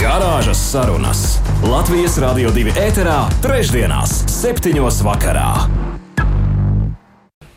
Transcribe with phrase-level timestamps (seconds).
[0.00, 1.18] Garāžas sarunas
[1.60, 5.50] Latvijas Rādio 2 ēterā, trešdienās, septiņos vakarā.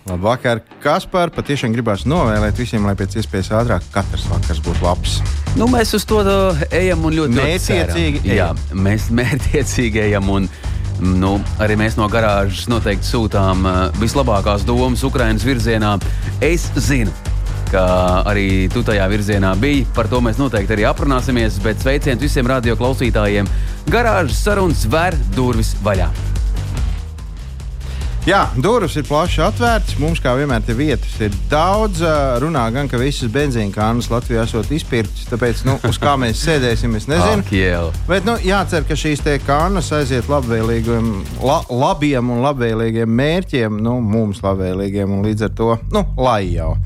[0.10, 1.32] Labvakar, Kaspar.
[1.32, 5.16] Patiešām gribās novēlēt visiem, lai pēc iespējas ātrāk katrs vakars būtu labs.
[5.56, 6.20] Nu, mēs uz to
[6.68, 8.36] ejam un ļoti mērķiecīgi.
[8.36, 10.28] Jā, mēs mērķiecīgi ejam.
[10.36, 10.52] Un,
[11.00, 15.96] nu, arī mēs no garāžas noteikti sūtām uh, vislabākās domas Ukraiņas virzienā.
[16.44, 17.16] Es zinu,
[17.74, 17.86] ka
[18.30, 19.88] arī tu tajā virzienā biji.
[19.96, 21.58] Par to mēs noteikti arī aprunāsimies.
[21.64, 23.50] Bet sveiciens visiem radioklausītājiem.
[23.90, 26.12] Garāžas sarunas ver durvis vaļā.
[28.24, 29.98] Jā, durvis ir plaši atvērtas.
[30.00, 32.00] Mums, kā vienmēr, te vietas ir daudz.
[32.40, 36.96] Runā gan, ka visas benzīna kānas Latvijā esot izpirktas, tāpēc, nu, uz kā mēs sēdēsim,
[36.96, 37.44] es nezinu.
[37.44, 37.52] Ak,
[38.08, 41.10] Bet, nu, jācer, ka šīs kānas aiziet labvēlīgiem,
[41.44, 46.78] la, labiem un labvēlīgiem mērķiem, nu, mums labvēlīgiem un līdz ar to, nu, lai jau.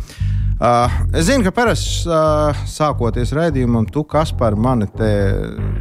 [0.58, 5.10] Uh, es zinu, ka parasti uh, sākoties raidījumam, tu kas par mani te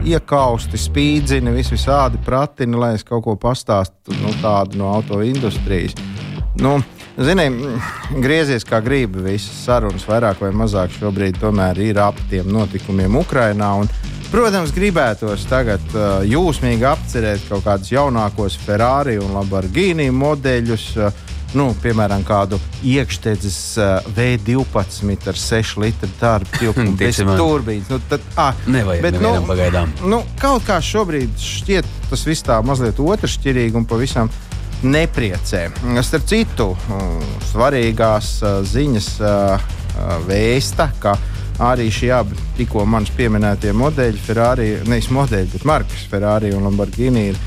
[0.04, 5.96] iekausti, spīdzini, vis visādi pratini, lai es kaut ko pastāstu nu, tādu no auto industrijas.
[6.60, 6.76] Nu,
[7.16, 7.46] Zini,
[8.20, 11.40] griezies kā gribi, visas sarunas vairāk vai mazāk šobrīd
[11.80, 13.70] ir ap tiem notikumiem Ukrajinā.
[14.28, 20.86] Protams, gribētos tagad uh, jūsmīgi apcerēt kaut kādus jaunākos Ferrari un Lamborghini modeļus.
[20.98, 21.25] Uh,
[21.56, 27.88] nu, piemēram, kādu iekšķedzes uh, V12 ar 6 litru darbu tilpumu bez turbīnas.
[27.92, 29.94] Nu, tad, ah, Nevajag, bet, nu, pagaidām.
[30.04, 34.30] Nu, kaut kā šobrīd šķiet tas viss tā mazliet otršķirīgi un pavisam
[34.86, 35.68] nepriecē.
[36.04, 36.68] Starp citu,
[37.50, 39.72] svarīgās uh, ziņas uh,
[40.28, 41.16] vēsta, ka
[41.64, 47.30] arī šie abi tikko manis pieminētie modeļi, Ferrari, nevis modeļi, bet markas Ferrari un Lamborghini
[47.30, 47.38] ir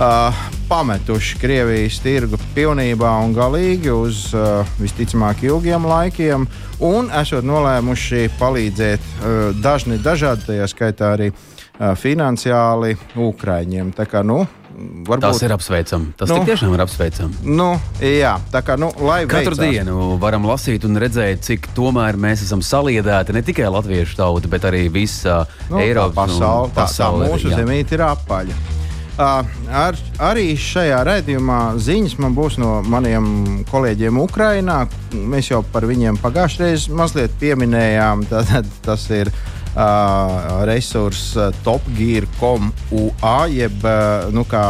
[0.00, 0.34] uh,
[0.68, 6.46] pametuši Krievijas tirgu pilnībā un galīgi uz uh, visticamāk ilgiem laikiem,
[6.84, 13.92] un esot nolēmuši palīdzēt uh, dažni dažādi, tajā skaitā arī uh, finansiāli Ukraiņiem.
[13.96, 14.46] Tā kā, nu,
[14.80, 16.12] Varbūt, tas ir apsveicami.
[16.16, 17.42] Tas nu, tiešām ir apsveicami.
[17.52, 18.88] Nu, jā, tā kā nu,
[19.28, 19.60] katru veicās.
[19.60, 24.64] dienu varam lasīt un redzēt, cik tomēr mēs esam saliedēti ne tikai latviešu tauta, bet
[24.70, 26.72] arī visa nu, Eiropas pasaule.
[26.72, 28.79] Tā, tā mūsu zemīte ir apaļa.
[29.20, 34.78] Ar, arī šajā raidījumā ziņas man būs no maniem kolēģiem Ukrajinā.
[35.12, 38.24] Mēs jau par viņiem pagājušajā reizē mazliet pieminējām.
[38.30, 41.36] Tātad tas ir uh, resurss
[41.66, 44.64] topgear.com.ua, jeb uh, nu, kā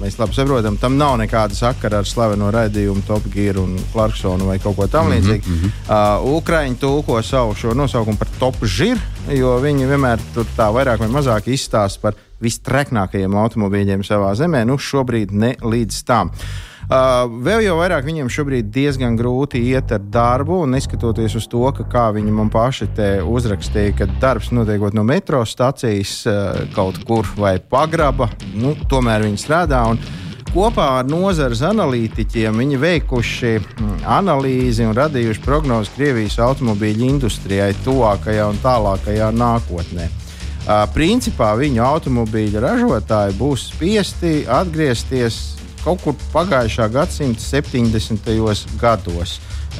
[0.00, 4.56] mēs labi saprotam, tam nav nekāda sakara ar slaveno raidījumu Top Gear un Clarksonu vai
[4.62, 5.44] kaut ko tamlīdzīgu.
[5.44, 5.70] Mm -hmm.
[5.90, 10.98] uh, Ukraiņi tulko savu šo nosaukumu par Top Gear, jo viņi vienmēr tur tā vairāk
[11.04, 16.32] vai mazāk izstāsta par vistreknākajiem automobīļiem savā zemē, nu šobrīd ne līdz tam.
[16.90, 21.60] Uh, vēl jau vairāk viņiem šobrīd diezgan grūti iet ar darbu, un neskatoties uz to,
[21.76, 26.98] ka kā viņi man paši te uzrakstīja, ka darbs notiekot no metro stācijas uh, kaut
[27.06, 28.26] kur vai pagraba,
[28.58, 29.84] nu, tomēr viņi strādā.
[30.50, 38.50] Kopā ar nozares analītiķiem viņi veikuši mm, analīzi un radījuši prognozes Krievijas automobīļu industrijai tuvākajā
[38.50, 40.08] un tālākajā nākotnē.
[40.10, 40.29] Uh,
[40.94, 45.40] principā viņu automobīļu ražotāji būs spiesti atgriezties
[45.84, 48.66] kaut kur pagājušā gadsimta 70.
[48.80, 49.38] gados.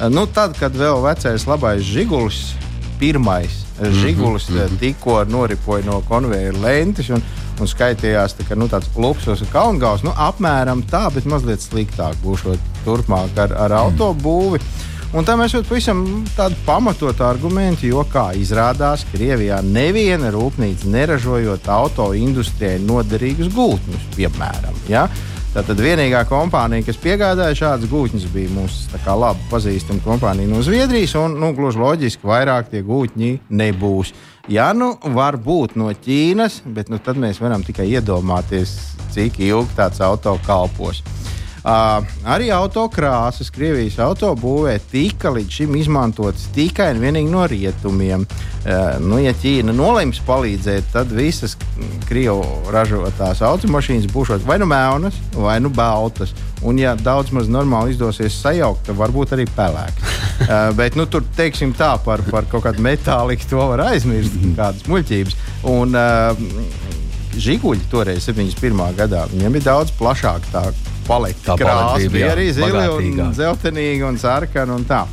[0.09, 2.55] Nu, tad, kad vēl vecais labais žigulis,
[2.99, 4.79] pirmais žigulis mm -hmm.
[4.79, 7.21] tikko noripoja no konveijera lentes un,
[7.59, 10.03] un skaitījās tā, ka, nu, tāds luksus un kaungals.
[10.03, 12.41] Nu, apmēram tā, bet mazliet sliktāk būs
[12.85, 14.59] turpmāk ar, ar autobūvi.
[14.59, 14.90] Mm.
[15.11, 16.05] Un tam esot pavisam
[16.37, 24.77] tādu pamatotu argumentu, jo, kā izrādās, Krievijā neviena rūpnīca neražojot auto industrijai noderīgus gūtņus, piemēram.
[24.87, 25.09] Ja?
[25.51, 31.17] Tātad vienīgā kompānija, kas piegādāja šādus gūtņus, bija mūsu labi pazīstama kompānija no Zviedrijas.
[31.19, 34.13] Un, nu, gluži loģiski, vairāk tie gūtņi nebūs.
[34.47, 38.77] Ja nu var būt no Ķīnas, bet nu, tad mēs varam tikai iedomāties,
[39.11, 41.03] cik ilgi tāds auto kalpos.
[41.03, 41.30] Uh,
[41.63, 48.25] arī autokrāsas Krievijas autobūvē tika līdz šim izmantotas tikai un vienīgi no rietumiem.
[48.61, 51.55] Uh, nu, ja Ķīna nolems palīdzēt, tad visas
[52.09, 56.33] Krievijas ražotās automašīnas būs vai nu melnas, vai nu baltas.
[56.65, 60.13] Un, ja daudz maz normāli izdosies sajaukt, tad varbūt arī pelēks.
[60.45, 64.85] uh, bet nu, tur, teiksim, tā par, par kaut kādu metāliku to var aizmirst, kādas
[64.89, 65.37] muļķības.
[65.69, 66.89] Un, uh,
[67.31, 68.81] Žiguļi toreiz, 71.
[68.97, 70.51] gadā, viņiem bija daudz plašāka
[71.01, 75.05] tā paleta krāsa bija arī zila, un zeltainīga un sarkana un tā.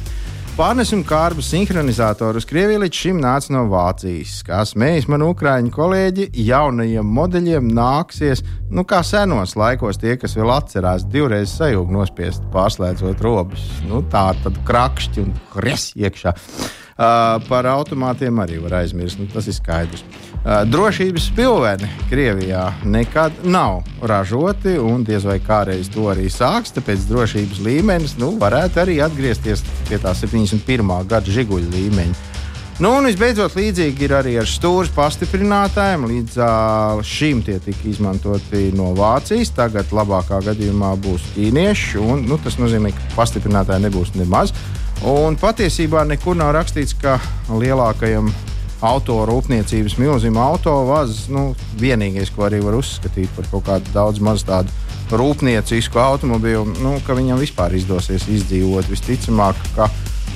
[0.59, 4.41] Pārnesumu kārbu sinhronizatoru uz Krieviju līdz šim nāca no Vācijas.
[4.43, 8.43] Kā smējas man ukrāņu kolēģi, jaunajiem modeļiem nāksies,
[8.75, 13.69] nu kā senos laikos, tie, kas vēl atcerās, divreiz sajūgt nospiest, pārslēdzot robus.
[13.87, 16.35] Nu, tā tad krakšķi un kres iekšā.
[16.35, 20.03] Uh, par automātiem arī var aizmirst, nu, tas ir skaidrs.
[20.03, 26.73] Uh, drošības pilveni Krievijā nekad nav ražoti, un diez vai kādreiz to arī sāks.
[26.77, 30.95] Tāpēc drošības līmenis nu, varētu arī atgriezties pie tā 71.
[31.11, 32.37] gada žiguļa līmeņa.
[32.79, 36.05] Nu, un visbeidzot, līdzīgi ir arī ar stūra pastiprinātājiem.
[36.07, 39.51] Līdz uh, šim tie tika izmantoti no Vācijas.
[39.57, 41.99] Tagad, labākā gadījumā, būs ķīnieši.
[41.99, 44.55] Un, nu, tas nozīmē, ka pastiprinātāji nebūs nemaz.
[45.11, 47.17] Un patiesībā nekur nav rakstīts, ka
[47.51, 48.31] lielākajam
[48.85, 54.71] autorūpniecības milzim autovazs, nu, vienīgais, ko arī var uzskatīt par kaut kādu daudz maz tādu
[55.19, 58.91] rūpniecisku automobīlu, nu, ka viņam vispār izdosies izdzīvot.
[58.93, 59.89] Visticamāk, ka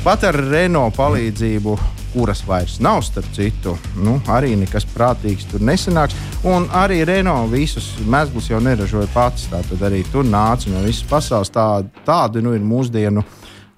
[0.02, 1.76] pat ar Renault palīdzību,
[2.12, 6.16] kuras vairs nav starp citu, nu, arī nekas prātīgs tur nesanāks.
[6.48, 9.46] Un arī Renault visus mezglus jau neražoja pats.
[9.52, 13.24] Tātad arī tur nāca no visas pasaules tādi, tādi nu, ir mūsdienu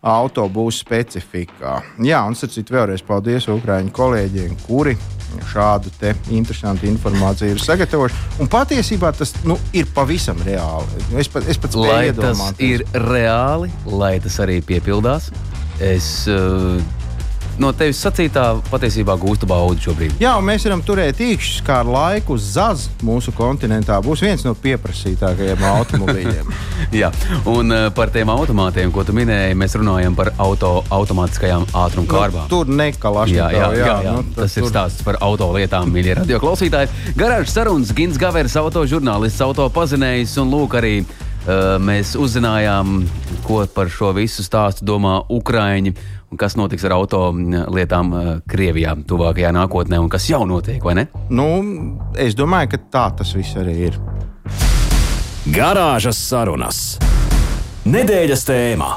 [0.05, 1.79] autobusu specifikā.
[2.05, 4.97] Jā, un sacīt vēlreiz paldies Ukrāņu kolēģiem, kuri
[5.51, 5.91] šādu
[6.31, 8.21] interesantu informāciju ir sagatavojuši.
[8.43, 11.06] Un patiesībā tas nu, ir pavisam reāli.
[11.19, 15.33] Es pat, es pat lai tas ir reāli, lai tas arī piepildās.
[15.83, 16.79] Es uh,
[17.61, 20.17] no tevis sacītā patiesībā gūstu baudu šobrīd.
[20.23, 25.65] Jā, mēs varam turēt īkšķus, kā ar laiku ZAZ mūsu kontinentā būs viens no pieprasītākajiem
[25.71, 26.53] automobīļiem.
[27.01, 27.11] Jā,
[27.51, 32.47] un uh, par tiem automātiem, ko tu minēji, mēs runājam par auto, automātiskajām ātruma kārbām.
[32.47, 33.39] Nu, tur nekalaši.
[33.39, 34.17] Jā, jā, jā, jā, jā.
[34.19, 34.65] Nu, tas tur...
[34.67, 37.15] ir stāsts par auto lietām, mīļie radio klausītāji.
[37.19, 40.97] Garāžas sarunas Gins Gaveris, auto žurnālists, auto pazinējs un lūk arī.
[41.45, 43.03] Uh, mēs uzzinājām,
[43.45, 45.93] ko par šo visu stāstu domā Ukrāņi
[46.34, 50.96] un kas notiks ar auto lietām uh, Krievijā tuvākajā nākotnē, un kas jau notiek, vai
[50.98, 51.06] ne?
[51.31, 51.46] Nu,
[52.19, 53.98] es domāju, ka tā tas viss arī ir.
[55.54, 56.81] Garāžas sarunas.
[57.86, 58.90] Nedēļas tēmā.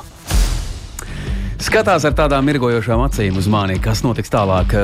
[1.57, 4.75] Skatās ar tādām mirgojošām acīm uz mani, kas notiks tālāk.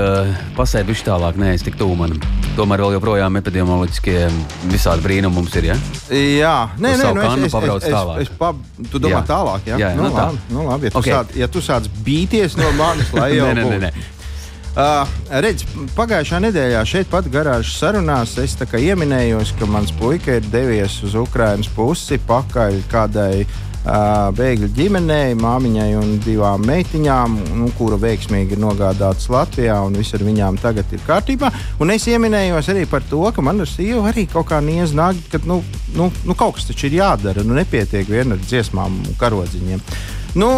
[0.58, 2.22] Pasēdi viņš tālāk, nē, es tik tuvu manam.
[2.58, 4.16] Tomēr vēl joprojām epidemioloģiskie
[4.72, 5.68] visādi brīnumi mums ir.
[5.70, 5.76] Ja?
[6.10, 8.50] Jā, nē, nē, nu, es, es, es, es, es pa,
[8.90, 9.28] tu domā jā.
[9.30, 9.78] tālāk, jā?
[9.78, 10.56] jā, jā nu, nu, labi, tā.
[10.56, 11.14] nu, labi, ja tu, okay.
[11.14, 14.10] sāc, ja tu sāc bīties no manis, lai jau nē, nē, nē, nē.
[14.74, 15.12] Uh,
[15.46, 21.14] redz, pagājušā nedēļā šeit pat garāžas sarunās es ieminējos, ka mans puika ir devies uz
[21.22, 28.62] Ukrainas pusi pakaļ kādai uh, bēgļu ģimenei, māmiņai un divām meitiņām, nu, kura veiksmīgi ir
[28.64, 31.52] nogādātas Latvijā, un viss ar viņām tagad ir kārtībā.
[31.84, 35.20] Un es ieminējos arī par to, ka man ar sievu arī kaut kā niez nāk,
[35.32, 35.62] ka nu,
[35.98, 37.44] nu, nu, kaut kas taču ir jādara.
[37.44, 39.84] Nu, nepietiek vien ar dziesmām un karodziņiem.
[40.40, 40.50] Nu,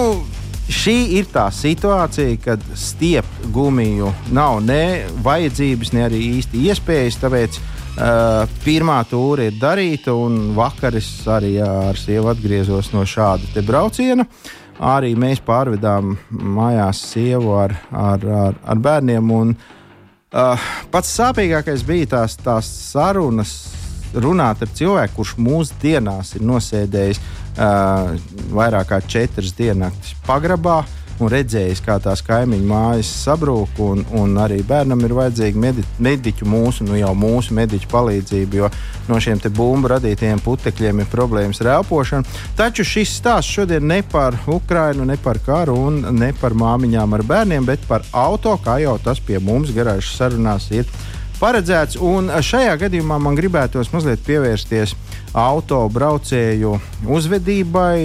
[0.65, 7.19] Šī ir tā situācija, kad stiept gumiju nav ne vajadzības, ne arī īsti iespējas.
[7.21, 7.59] Tāpēc
[7.95, 14.27] uh, pirmā tūra ir darīta, un vakar es arī ar sievu atgriezos no šāda brauciena.
[14.75, 19.31] Arī mēs pārvedām mājās sievu ar, ar, ar, ar bērniem.
[19.31, 23.55] Un, uh, pats sāpīgākais bija tās, tās sarunas,
[24.15, 28.13] runāt ar cilvēku, kurš mūsdienās ir nosēdējis uh,
[28.55, 30.83] vairāk kā četras diennaktis pagrabā.
[30.83, 35.85] Uh, un redzējis, kā tās kaimiņu mājas sabrūk, un, un arī bērnam ir vajadzīga medi,
[36.03, 38.69] mediķu mūsu, nu jau mūsu mediķu palīdzība, jo
[39.07, 42.37] no šiem bumbu radītajiem putekļiem ir problēmas ar elpošanu.
[42.57, 47.23] Taču šis stāsts šodien ne par Ukrainu, ne par karu un ne par māmiņām ar
[47.23, 50.89] bērniem, bet par auto, kā jau tas pie mums garāžas sarunās ir
[51.39, 51.99] paredzēts.
[52.01, 54.95] Un šajā gadījumā man gribētos mazliet pievērsties
[55.35, 56.75] autobraucēju
[57.15, 57.97] uzvedībai,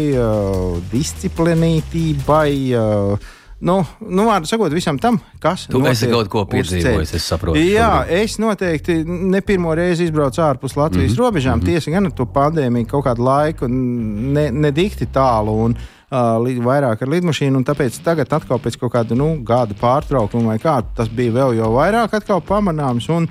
[0.92, 2.48] disciplinētībai.
[2.74, 3.74] Uh, Nu,
[4.08, 7.60] nu, vārdu sakot, visam tam, kas tu esi kaut ko piedzīvojis, es saprotu.
[7.60, 8.22] Jā, šobrīd.
[8.24, 11.20] es noteikti ne pirmo reizi izbraucu ārpus Latvijas mm -hmm.
[11.20, 11.58] robežām.
[11.58, 11.66] Mm -hmm.
[11.66, 15.58] Tiesa gan ar to pandēmiju kaut kādu laiku, ne, ne dikti tālu.
[15.64, 15.76] Un,
[16.10, 20.58] uh, vairāk ar lidmašīnu, un tāpēc tagad atkal pēc kaut kāda nu, gada pārtraukuma vai
[20.58, 23.08] kā tas bija vēl jau vairāk pamanāms.
[23.08, 23.28] Un,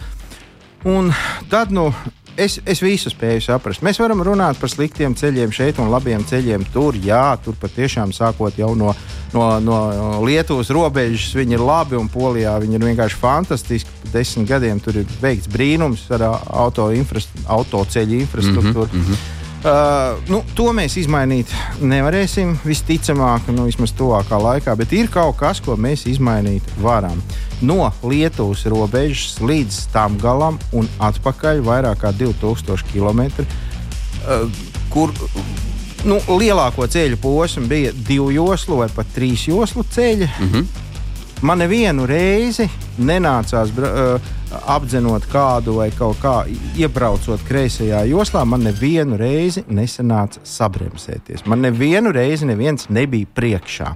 [0.85, 1.13] un
[1.49, 1.93] tad, nu,
[2.39, 3.83] es, es visu spēju saprast.
[3.85, 6.97] Mēs varam runāt par sliktiem ceļiem šeit un labiem ceļiem tur.
[7.03, 8.93] Jā, tur patiešām sākot jau no,
[9.33, 9.79] no, no
[10.25, 13.97] Lietuvas robežas viņi ir labi, un Polijā viņi ir vienkārši fantastiski.
[14.13, 18.89] Desmit gadiem tur ir veikts brīnums ar auto infrast autoceļu infrastruktūru.
[18.93, 19.38] Mm -hmm.
[19.59, 21.51] Uh, nu, to mēs izmainīt
[21.83, 27.19] nevarēsim, visticamāk, nu, vismaz tuvākā laikā, bet ir kaut kas, ko mēs izmainīt varam.
[27.59, 34.47] No Lietuvas robežas līdz tam galam un atpakaļ vairāk kā 2000 km, uh,
[34.93, 35.11] kur
[36.07, 40.29] nu, lielāko ceļu posmu bija divu joslu vai pat trīs joslu ceļi.
[40.39, 40.88] Mm -hmm.
[41.41, 42.65] Man nevienu reizi
[42.99, 44.31] nenācās uh,
[44.73, 46.33] apdzenot kādu vai kaut kā
[46.75, 48.43] iebraucot kreisajā joslā.
[48.43, 51.45] Man nevienu reizi nesanāca sabremzēties.
[51.47, 53.93] Man nevienu reizi neviens nebija priekšā.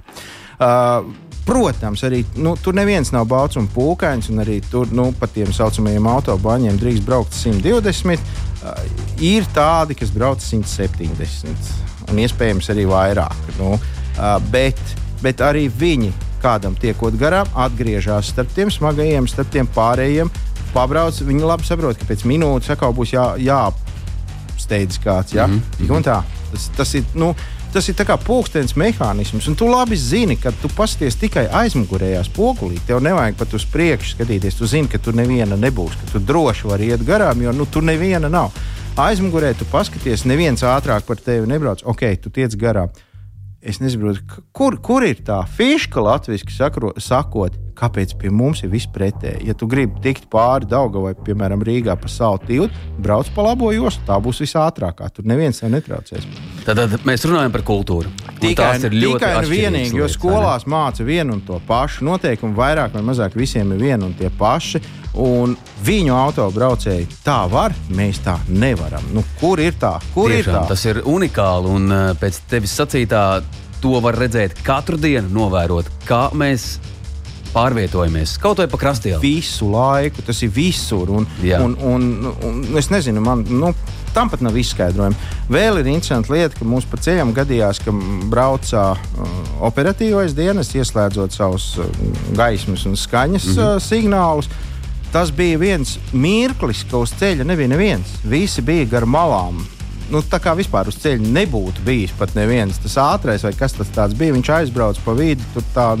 [0.54, 1.12] Uh,
[1.44, 5.50] Protams, arī nu, tur neviens nav balts un pūkains, un arī tur nu, pa tiem
[5.52, 8.22] saucamajiem autobaņiem drīkst braukt 120.
[8.64, 8.78] Uh,
[9.20, 13.36] ir tādi, kas brauc 170 un iespējams arī vairāk.
[13.58, 14.80] Nu, uh, bet,
[15.20, 20.30] bet arī viņi kādam tiekot garām, atgriežas starp tiem smagajiem, starp tiem pārējiem.
[20.74, 25.34] Pabrauc, viņi labi saprot, ka pēc minūtes atkal būs jā, jāsteidz kāds.
[25.34, 25.46] Ja?
[25.46, 26.02] Mm -hmm.
[26.02, 26.22] tā,
[26.52, 27.04] tas, tas ir.
[27.14, 27.34] Nu,
[27.74, 32.78] Tas ir kā pulkstenis mehānisms, un tu labi zini, ka tu pasties tikai aizmugurējā spogulī.
[32.86, 34.54] Tev nevajag pat uz priekšu skatīties.
[34.54, 37.82] Tu zini, ka tur neviena nebūs, ka tu droši vari iet garām, jo nu, tur
[37.82, 38.52] neviena nav
[38.96, 41.82] aizmugurē tu paskaties, neviens ātrāk par tevi nebrauc.
[41.84, 42.92] Ok, tu tiec garām.
[43.64, 46.50] Es nesaprotu, kur, kur ir tā fiška latviešu
[47.00, 49.48] sakot, kāpēc pie mums ir viss pretēji.
[49.48, 52.10] Ja tu gribi tikt pāri Daugavai, piemēram, Rīgā pa
[52.46, 55.10] tiltu, brauc pa labo jostu, tā būs visātrākā.
[55.14, 56.26] Tur neviens tev netraucēs.
[56.64, 58.12] Tad, tad mēs runājam par kultūru.
[58.40, 62.04] Tikai, tikai un vienīgi, jo skolās māca vienu un to pašu.
[62.08, 64.82] Noteikumi vairāk vai mazāk visiem ir vieni un tie paši.
[65.20, 65.52] Un
[65.86, 69.04] viņu autobraucēji tā var, mēs tā nevaram.
[69.14, 70.00] Nu, kur ir tā?
[70.14, 70.64] Kur Tiešām, ir tā?
[70.72, 71.70] Tas ir unikāli.
[71.70, 73.22] Un uh, pēc tevis sacītā,
[73.84, 76.72] to var redzēt katru dienu, novērot, kā mēs
[77.54, 78.36] pārvietojamies.
[78.42, 79.20] Kaut vai pa krastiem.
[79.22, 81.10] Visu laiku, tas ir visur.
[81.10, 81.62] Un, Jā.
[81.64, 83.46] un, un, un, un es nezinu, man.
[83.50, 83.74] Nu,
[84.14, 85.16] Tam pat nav izskaidrojumi.
[85.50, 87.90] Vēl ir interesanti lieta, ka mums pa ceļam gadījās, ka
[88.30, 89.32] braucā uh,
[89.66, 91.88] operatīvais dienas, ieslēdzot savus uh,
[92.38, 93.74] gaismas un skaņas mm -hmm.
[93.74, 94.50] uh, signālus.
[95.10, 98.14] Tas bija viens mirklis, ka uz ceļa nebija neviens.
[98.22, 99.64] Visi bija gar malām.
[100.10, 102.78] Nu, tā kā vispār uz ceļa nebūtu bijis pat neviens.
[102.78, 105.42] Tas ātrais vai kas tas bija, viņš aizbrauca pa vidu.
[105.54, 105.96] Tur tā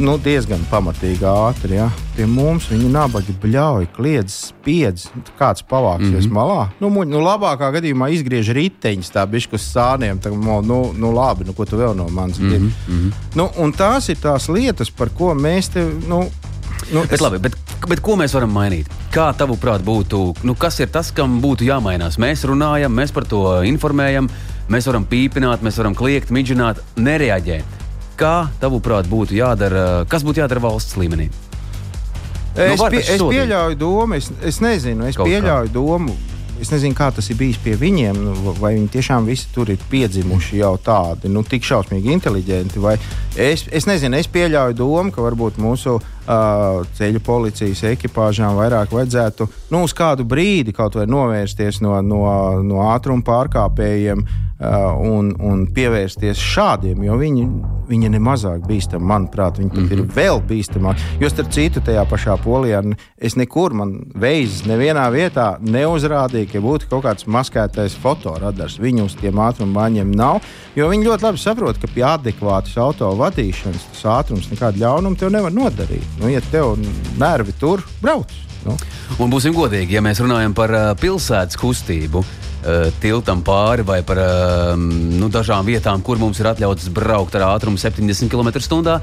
[0.00, 1.76] nu, diezgan pamatīgi ātri.
[1.76, 1.88] Ja.
[2.16, 5.08] Pie mums viņi nabaga bļauj, kliedz, spiedz.
[5.38, 6.36] Kāds pavāksies mm -hmm.
[6.36, 6.68] malā?
[6.80, 10.20] Nu, muļ, nu, labākā gadījumā izgriež riteņus, tā bišķi uz sāniem.
[10.20, 12.58] Tā, nu, nu, labi, nu, ko tu vēl no manis gribi?
[12.66, 13.12] Mm -hmm.
[13.34, 15.86] nu, un tās ir tās lietas, par ko mēs te.
[16.08, 16.28] Nu,
[16.92, 17.20] Nu, bet, es...
[17.20, 17.54] labi, bet,
[17.88, 18.88] bet ko mēs varam mainīt?
[19.14, 22.18] Kā tavuprāt būtu, nu, kas ir tas, kam būtu jāmainās?
[22.18, 24.30] Mēs runājam, mēs par to informējam,
[24.68, 27.79] mēs varam pīpināt, mēs varam kliegt, midžināt, nereaģēt.
[28.20, 31.30] Kā tavuprāt būtu jādara, kas būtu jādara valsts līmenī?
[32.50, 35.74] Es, nu, pie, es pieļauju domu, es, es nezinu, es Kaut pieļauju kā.
[35.74, 36.16] domu.
[36.60, 39.80] Es nezinu, kā tas ir bijis pie viņiem, nu, vai viņi tiešām visi tur ir
[39.88, 42.82] piedzimuši jau tādi, nu, tik šausmīgi inteliģenti.
[43.40, 45.96] Es, es nezinu, es pieļauju domu, ka varbūt mūsu
[46.30, 52.22] uh, ceļu policijas ekipāžām vairāk vajadzētu nu, uz kādu brīdi kaut vai novērsties no, no,
[52.66, 54.24] no ātruma pārkāpējiem
[54.60, 57.46] Uh, un, un pievērsties šādiem, jo viņi,
[57.88, 59.06] viņi ir nemazāk bīstami.
[59.08, 59.92] Manuprāt, viņi pat mm -hmm.
[59.94, 60.10] ir mhm.
[60.18, 61.06] vēl bīstamāki.
[61.22, 62.82] Jo starp citu, tajā pašā polijā
[63.16, 68.76] es nekur, man veizes nevienā vietā neuzrādīja, ka būtu kaut kāds maskētais fotoradars.
[68.78, 70.44] Viņu uz tiem ātrumbaņiem nav,
[70.76, 75.32] jo viņi ļoti labi saprot, ka pie adekvātas auto vadīšanas tas ātrums nekādu ļaunumu tev
[75.32, 76.19] nevar nodarīt.
[76.20, 76.76] Nu, ja tev
[77.18, 78.32] nervi tur brauc.
[78.66, 78.76] Nu.
[79.20, 84.20] Un būsim godīgi, ja mēs runājam par uh, pilsētas kustību, uh, tiltam pāri vai par
[84.20, 89.00] uh, nu, dažām vietām, kur mums ir atļauts braukt ar ātrumu 70 km/h.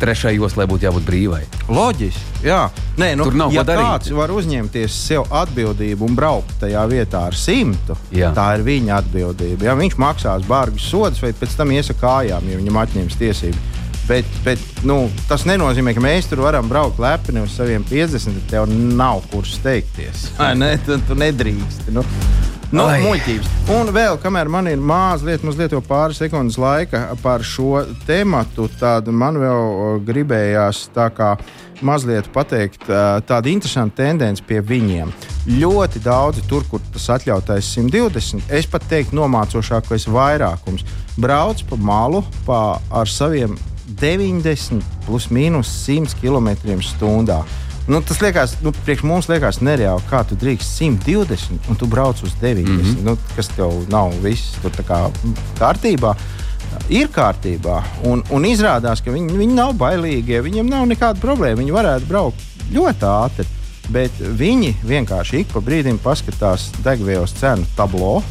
[0.00, 1.40] Trešajai joslai būtu jābūt brīvai.
[1.68, 2.44] Loģiski.
[2.46, 2.60] Jā,
[3.00, 3.84] Nē, nu, tur nav ja ko darīt.
[3.84, 7.96] Kāds var uzņemties sev atbildību un braukt tajā vietā ar simtu.
[8.16, 8.30] Jā.
[8.36, 9.68] Tā ir viņa atbildība.
[9.68, 13.76] Ja viņš maksās bargus sodus, vai pēc tam iesaka kājām, ja viņam atņems tiesības.
[14.10, 18.40] Bet, bet nu, tas nenozīmē, ka mēs tur varam braukt lepni uz saviem 50.
[18.50, 20.32] Tev nav kur steigties.
[20.58, 20.72] Ne?
[20.82, 21.92] Tu, tu nedrīkst.
[21.94, 22.02] Nu.
[22.74, 23.54] Nu, muļķības.
[23.74, 28.42] Un vēl, kamēr man ir mazliet, mazliet pāris sekundes laika par šo tēmu,
[28.78, 31.32] tad man vēl gribējās tā kā
[31.86, 32.90] mazliet pateikt
[33.30, 35.10] tādu interesantu tendenci pie viņiem.
[35.54, 40.86] Ļoti daudzi tur, kur tas atļautais 120, es pat teiktu, nomācošākais vairākums
[41.18, 43.58] brauc pa malu pa, ar saviem
[43.98, 47.40] 90 plus mīnus 100 km/h.
[47.90, 52.20] Nu, tas liekas, nu, priekš mums liekas nereāli, kā tu drīkst 120 un tu brauc
[52.22, 52.68] uz 90.
[52.68, 53.04] Mm -hmm.
[53.04, 55.10] nu, kas tev nav viss tur kā
[55.58, 56.14] kārtībā.
[56.88, 60.42] Ir kārtībā, un, un izrādās, ka viņi, viņi nav bailīgi.
[60.42, 61.58] Viņiem nav nekāda problēma.
[61.58, 62.36] Viņi varētu braukt
[62.72, 63.46] ļoti ātri,
[63.88, 68.22] bet viņi vienkārši ik pa brīdim paskatās degvielas cenu tablo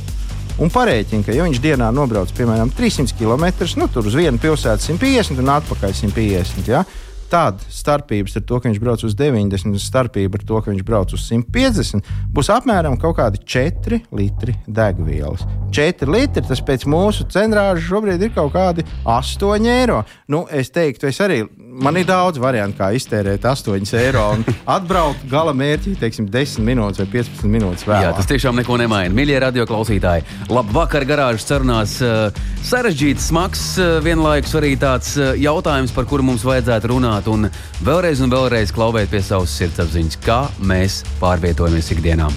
[0.60, 3.48] un parēķina, ka ja viņš dienā nobrauc piemēram 300 km,
[3.80, 6.72] nu tur uz vienu pilsētu 150 un atpakaļ 150.
[6.72, 6.84] Ja?
[7.30, 10.86] Tad starpības ar to, ka viņš brauc uz 90, un starpība ar to, ka viņš
[10.88, 15.46] brauc uz 150, būs apmēram kaut kādi 4 litri degvielas.
[15.76, 20.04] 4 litri tas pēc mūsu cenrāža šobrīd ir kaut kādi 8 eiro.
[20.28, 21.44] Nu, es teiktu, es arī
[21.80, 27.02] man ir daudz variantu, kā iztērēt 8 eiro un atbraukt gala mērķī, teiksim, 10 minūtes
[27.04, 28.08] vai 15 minūtes vēlāk.
[28.08, 29.14] Jā, tas tiešām neko nemaina.
[29.16, 31.96] Mīļie radio klausītāji, labvakar garāžas sarunās.
[32.04, 37.50] Eh, sarežģīts, smags, eh, vienlaikus arī tāds eh, jautājums, par kuru mums vajadzētu runāt un
[37.84, 42.32] vēlreiz un vēlreiz klauvēt pie savas sirdsapziņas, kā mēs pārvietojamies ikdienā.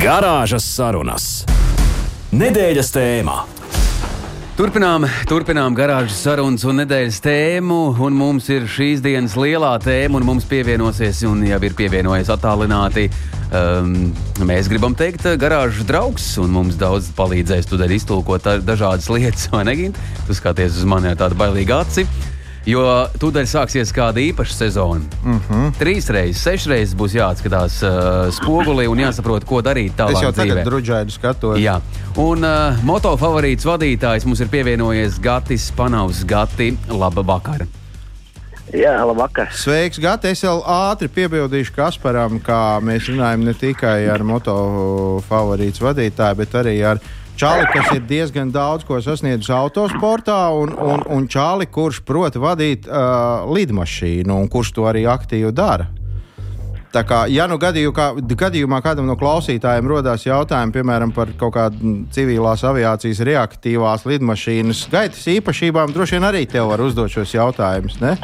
[0.00, 1.30] Garāžas sarunas.
[2.30, 3.40] Nedēļas tēmā.
[4.60, 7.78] Turpinām, turpinām garāžas sarunas un nedēļas tēmu.
[8.04, 13.06] Un mums ir šīs dienas lielā tēma, un mums pievienosies, un jau ir pievienojies attālināti.
[13.56, 14.10] Um,
[14.44, 19.76] mēs gribam teikt, garāžas draugs, un mums daudz palīdzēs tur iztulkot dažādas lietas, vai ne?
[20.28, 22.04] Tu skaties uz mani ar tādu bailīgu aci.
[22.68, 22.82] Jo
[23.18, 25.00] tūdaļ sāksies kāda īpaša sezona.
[25.24, 25.40] Uh Mhm.
[25.50, 25.72] -huh.
[25.80, 30.12] Trīs reizes, sešas reizes būs jāatskatās uh, spogulī un jāsaprot, ko darīt tālāk.
[30.12, 30.64] Es jau tagad dzīvē.
[30.64, 31.58] drudžēju skatos.
[31.58, 31.80] Jā,
[32.16, 36.24] un uh, moto favorīts vadītājs mums ir pievienojies Gatis Panavs.
[36.24, 37.66] Gati, laba vakara!
[38.72, 39.48] Jā, labvakar.
[39.52, 40.28] Sveiks, Gati!
[40.28, 46.54] Es vēl ātri piebildīšu Kasparam, kā mēs runājam ne tikai ar moto favorītu vadītāju, bet
[46.54, 47.00] arī ar
[47.40, 52.84] Čāli, kas ir diezgan daudz ko sasniedzis autosportā, un, un, un Čāli, kurš prot vadīt
[52.84, 55.86] uh, lidmašīnu, un kurš to arī aktīvi dara.
[56.92, 61.54] Tā kā, ja nu gadīju, kā, gadījumā kādam no klausītājiem rodas jautājumi, piemēram, par kaut
[61.54, 68.02] kādu civilās aviācijas reaktīvās lidmašīnas gaitas īpašībām, droši vien arī tev var uzdot šos jautājumus.
[68.04, 68.18] Ne?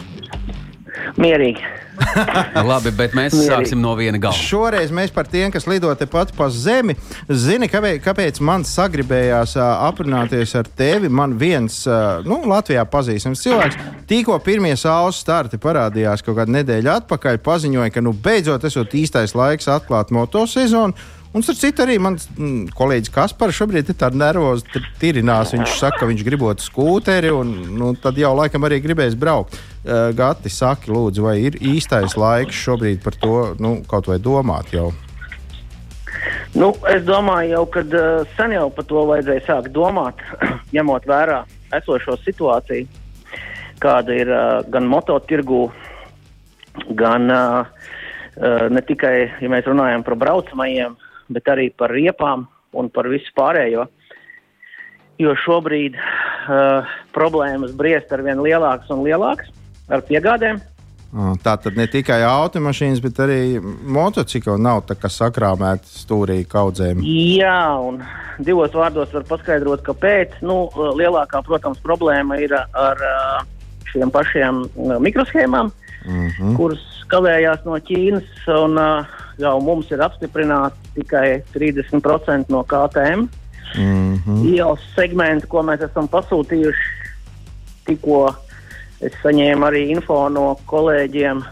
[1.21, 1.65] Mierīgi.
[2.71, 3.49] Labi, bet mēs Mierīgi.
[3.49, 4.37] sāksim no viena gala.
[4.37, 6.97] Šoreiz mēs par tiem, kas lido tepat pa zemi,
[7.31, 11.09] zini, kāpēc, kāpēc man sagribējās ā, aprunāties ar tevi.
[11.09, 16.93] Man viens ā, nu, Latvijā pazīstams cilvēks, tikko pirmie saules starti parādījās kaut kādu nedēļu
[16.99, 20.97] atpakaļ, paziņoja, ka nu, beidzot esot īstais laiks atklāt motosezonu.
[21.37, 25.53] Un, starp citu, arī mans mm, kolēģis Kaspars šobrīd ir tāds nervozs, tur tirinās.
[25.53, 29.59] Viņš saka, ka viņš gribot skūteri, un nu, tad jau laikam arī gribēs braukt.
[29.87, 34.73] Uh, Gati, saki, lūdzu, vai ir īstais laiks šobrīd par to nu, kaut vai domāt
[34.75, 34.89] jau?
[36.59, 40.25] Nu, es domāju, jau, ka uh, sen jau par to vajadzēja sākt domāt,
[40.75, 41.45] ņemot vērā
[41.79, 42.89] esošo situāciju,
[43.79, 45.61] kāda ir uh, gan mototirgū,
[46.99, 47.69] gan uh,
[48.41, 50.97] uh, ne tikai, ja mēs runājam par braucamajiem,
[51.31, 53.87] bet arī par riepām un par visu pārējo.
[55.23, 59.55] Jo šobrīd uh, problēmas briest ar vien lielākas un lielākas
[59.89, 60.61] ar piegādēm.
[61.17, 67.01] Ah, Tā tad ne tikai automašīnas, bet arī motocikli nav sakrāmēti stūrī kaudzēm.
[67.39, 68.03] Jā, un
[68.43, 70.41] divos vārdos var paskaidrot, kāpēc.
[70.43, 70.67] Nu,
[70.99, 73.47] lielākā, protams, problēma ir ar uh,
[73.93, 75.73] šiem pašiem uh, mikroshēmām,
[76.07, 76.57] Mm -hmm.
[76.57, 78.29] kuras kavējās no Ķīnas.
[78.47, 79.07] Un, uh,
[79.39, 83.27] jau mums ir apstiprināts tikai 30% no KTM
[83.75, 84.55] Mm -hmm.
[84.55, 86.87] ielas segmentu, ko mēs esam pasūtījuši.
[87.87, 88.35] Tikko
[89.01, 91.43] es saņēmu arī info no kolēģiem,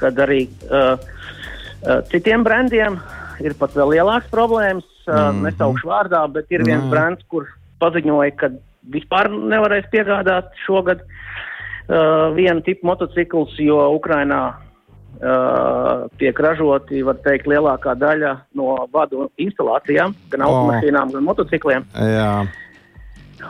[0.00, 3.00] kad arī uh, uh, citiem brandiem
[3.42, 4.84] ir pat vēl lielākas problēmas.
[4.84, 5.38] Uh, mm Mhm.
[5.38, 5.42] -hmm.
[5.42, 6.90] Nesaukšu vārdā, bet ir viens Jā.
[6.90, 7.48] brands, kurš
[7.80, 8.48] paziņoja, ka
[8.90, 17.46] vispār nevarēs piegādāt šogad uh, vienu tipu motociklus, jo Ukrainā uh, tiek ražoti, var teikt,
[17.46, 20.44] lielākā daļa no vadu instalācijām, gan O.
[20.44, 21.84] automašīnām, gan motocikliem.
[21.94, 22.46] Jā,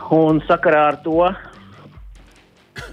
[0.09, 1.29] Un sakarā ar to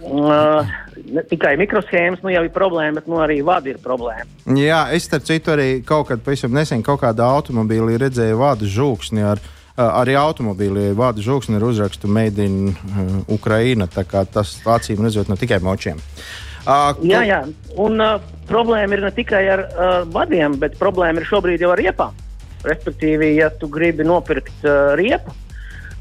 [0.02, 0.66] uh,
[1.10, 4.28] ne tikai mikroshēmas nu jau ir problēma, bet nu, arī vadi ir problēma.
[4.58, 9.26] Jā es starp citu arī kaut kad pavisam nesen kaut kādā automobīlī redzēju vādu žūksni
[9.32, 9.42] ar.
[9.80, 13.86] Arī automobīlī vādu žūksni ar uzrakstu Made in uh, Ukraina.
[13.88, 15.96] tā kā Tas acīm redzot ne tikai močiem.
[16.66, 17.38] Uh, Jā, jā.
[17.80, 18.18] Un uh,
[18.50, 22.18] problēma ir ne tikai ar uh, vadiem, bet problēma ir šobrīd jau ar riepām.
[22.66, 25.32] Respektīvi, ja tu gribi nopirkt uh, riepu,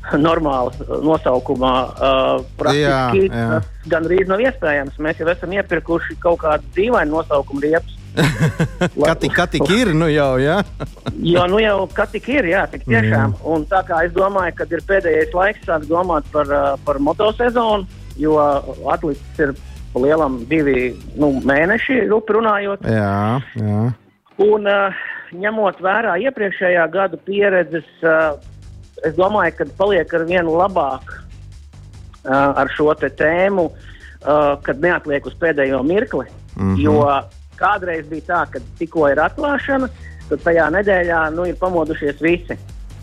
[0.27, 3.47] normāla nosaukumā, uh, praktiski Jā, jā.
[3.55, 4.99] tas gandrīz nav iespējams.
[5.03, 7.95] Mēs jau esam iepirkuši kaut kādu dīvainu nosaukumu riepas.
[9.05, 10.57] Kati, kati ir, nu jau, jā.
[11.33, 13.35] Jo nu jau kas tik ir, jā, tik tiešām.
[13.35, 13.41] Mm.
[13.53, 17.85] Un tā kā es domāju, ka ir pēdējais laiks sākt domāt par, uh, par motosezonu,
[18.19, 18.37] jo
[18.89, 19.53] atlicis ir
[19.99, 22.87] lielam divi nu, mēneši, rupi runājot.
[22.87, 23.83] Jā, jā.
[24.45, 25.03] Un uh,
[25.35, 28.39] ņemot vērā iepriekšējā gada pieredzes, uh,
[29.07, 35.35] es domāju, ka paliek ar vienu labāk uh, ar šo tēmu, uh, kad neatliek uz
[35.39, 36.25] pēdējo mirkli.
[36.55, 36.81] Mm -hmm.
[36.83, 37.05] Jo
[37.59, 39.89] kādreiz bija tā, ka tikko ir atklāšana,
[40.29, 42.57] tad tajā nedēļā nu, ir pamodušies visi,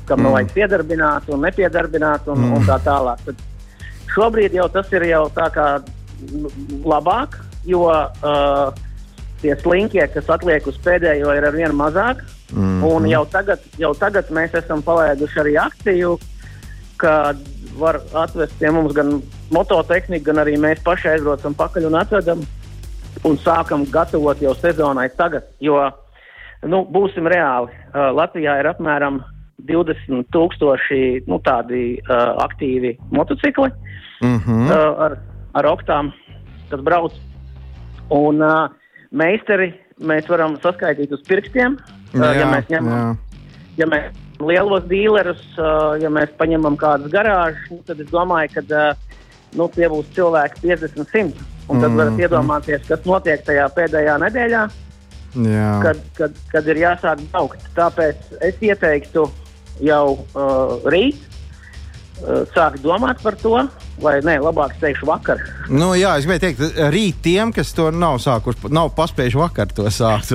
[0.07, 0.33] kam mm.
[0.33, 2.57] vajag piedarbināt un nepiedarbināt un, mm.
[2.57, 3.23] un tā tālāk.
[3.27, 3.37] Tad
[4.15, 5.67] šobrīd jau tas ir jau tā kā
[6.87, 8.73] labāk, jo uh,
[9.43, 12.23] tie slinkie, kas atliek uz pēdējo, ir arvien mazāk.
[12.53, 12.95] Mm -hmm.
[12.95, 16.19] Un jau tagad, jau tagad mēs esam palaiduši arī akciju,
[16.97, 17.37] kad
[17.79, 22.41] var atvest pie mums gan mototehniku, gan arī mēs paši aizbraucam pakaļ un atvedam
[23.25, 25.43] un sākam gatavot jau sezonai tagad.
[25.61, 25.91] Jo,
[26.63, 29.23] nu, būsim reāli, uh, Latvijā ir apmēram
[29.69, 33.71] 20,000 nu, tādi uh, aktīvi motocikli
[34.23, 34.71] mm -hmm.
[34.71, 35.19] uh, ar,
[35.55, 36.13] ar oktām,
[36.71, 37.13] kas brauc.
[38.11, 38.71] Un, uh,
[39.11, 41.79] meistari mēs varam saskaitīt uz pirkstiem.
[42.15, 43.43] Jā, ja mēs ņemam, jā.
[43.81, 45.43] ja mēs lielos dīlerus,
[46.03, 48.81] ja mēs paņemam kādas garāžas, nu, tad es domāju, ka
[49.57, 51.47] nu, tie būs cilvēki 50, 100.
[51.67, 51.99] Un tad mm.
[51.99, 54.61] varat iedomāties, kas notiek tajā pēdējā nedēļā,
[55.49, 55.71] jā.
[55.83, 57.65] kad, kad, kad ir jāsāk braukt.
[57.75, 59.25] Tāpēc es ieteiktu
[59.83, 61.19] jau uh, rīt
[62.23, 63.57] uh, sākt domāt par to,
[63.97, 65.41] Vai ne, labāk teikšu vakar.
[65.73, 69.87] Nu, jā, es gribēju teikt, rīt tiem, kas to nav sākuši, nav paspējuši vakar to
[69.95, 70.35] sākt.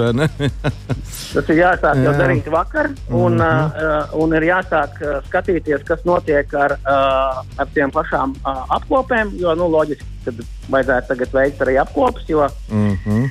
[1.36, 2.08] Tas ir jāsāk jā.
[2.08, 3.86] jau darīt vakar, un, mm -hmm.
[3.86, 9.38] uh, un ir jāsāk uh, skatīties, kas notiek ar, uh, ar tiem pašām uh, apkopēm.
[9.38, 10.34] Jo, nu, loģiski, ka
[10.70, 13.30] vajadzētu tagad veikt arī apkopus, jo mm -hmm.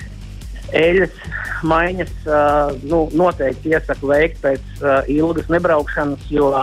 [0.72, 1.16] eļļas
[1.62, 6.54] maiņas uh, nu, noteikti iesaku veikt pēc uh, ilgas nebraukšanas, jo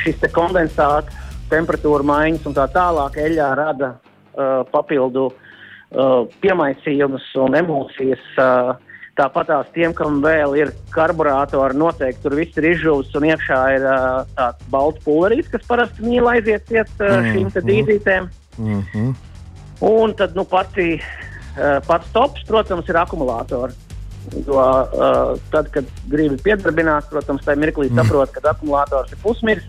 [0.00, 1.14] šis kondensāts
[1.52, 8.24] temperatūra maiņas un tā tālāk eļļā rada uh, papildu uh, piemaisījumus un emulsijas.
[8.38, 8.74] Uh,
[9.12, 13.82] Tāpat tās tiem, kam vēl ir karburātori, noteikti tur viss ir izžuvis un iekšā ir
[13.84, 17.66] uh, tāds balts pulverīts, kas parasti mīl aiziet ciet uh, šīm mm -hmm.
[17.68, 18.30] dīzītēm.
[18.56, 19.12] Mm -hmm.
[19.82, 23.76] Un tad nu, pati, uh, pats tops, protams, ir akumulātori.
[24.46, 27.98] Jo, uh, tad, kad gribi piedarbināt, protams, tajā mirklī mm.
[27.98, 29.64] saprot, ka akumulators ir pusmirs.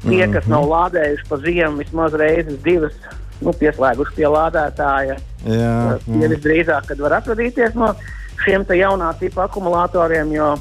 [0.00, 0.70] Tie, kas nav mhm.
[0.72, 2.96] lādējuši pa ziemu vismaz reizes, divas,
[3.44, 6.30] nu, pieslēguši pie lādētāja, jā, tie jā.
[6.34, 7.92] visdrīzāk var atvadīties no
[8.44, 10.32] šiem jaunā tipa akumulatoriem.
[10.32, 10.54] Jo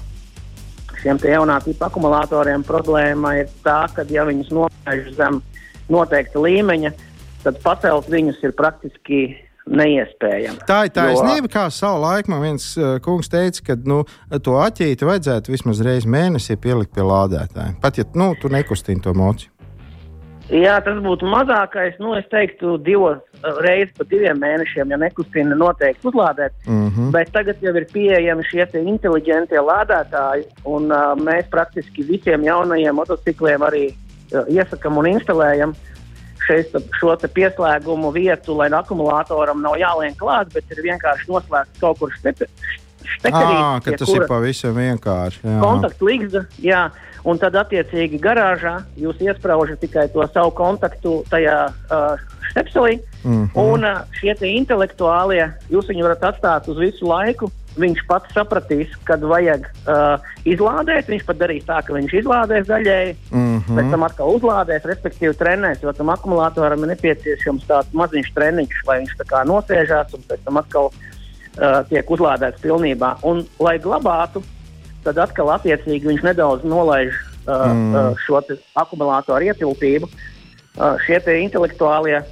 [0.99, 5.39] šiem jaunā tipa akumulatoriem problēma ir tā, ka, ja viņus nolaiž zem
[5.89, 6.91] noteikta līmeņa,
[7.45, 9.21] tad pacelt viņus ir praktiski
[9.69, 10.63] neiespējami.
[10.67, 11.53] Tā ir taisnība, jo...
[11.53, 14.01] kā savā laikā man viens uh, kungs teica, ka nu,
[14.45, 17.77] to aķīti vajadzētu vismaz reizi mēnesī pielikt pie lādētāja.
[17.81, 19.53] Pat ja nu, tu nekustini to mociju.
[20.49, 21.99] Jā, tas būtu mazākais.
[22.01, 26.55] Nu, es teiktu, divos uh, reizes pa diviem mēnešiem, ja nekustina, noteikti uzlādēt.
[26.65, 27.11] Mm -hmm.
[27.13, 33.61] Bet tagad jau ir pieejami šie inteliģentie lādētāji, un uh, mēs praktiski visiem jaunajiem motocikliem
[33.61, 35.69] arī uh, iesakām un instalējam.
[35.69, 35.98] Uh,
[36.49, 42.13] šeit, šo pieslēgumu vietu, lai akumulātoram nav jāliek klāt, bet ir vienkārši noslēgts kaut kur.
[43.33, 45.41] Ah, ka tas ir pavisam vienkārši.
[45.61, 46.89] Kontaktlīgsta, jā.
[47.27, 52.99] Un tad, attiecīgi, garāžā jūs iesprāžat tikai to savu kontaktu tajā uh, stepselī.
[53.23, 53.59] Mm -hmm.
[53.59, 59.23] Un uh, šie intelektuālie, jūs viņu varat atstāt uz visu laiku viņš pats sapratīs, kad
[59.25, 61.09] vajag uh, izlādēt.
[61.11, 63.77] Viņš pat darīs tā, ka viņš izlādēs daļēji, mm -hmm.
[63.77, 68.99] pēc tam atkal uzlādēs, respektīvi trenēs, jo tam akumulātoram ir nepieciešams tāds maziņš treniņš, lai
[69.03, 73.17] viņš tā kā nosēžās un pēc tam atkal uh, tiek uzlādēts pilnībā.
[73.23, 74.43] Un, lai glabātu,
[75.03, 77.93] tad atkal attiecīgi viņš nedaudz nolaiž uh, mm.
[77.95, 78.41] uh, šo
[78.75, 80.09] akumulātoru ietilpību.
[80.79, 82.23] Uh, šie intelektuālie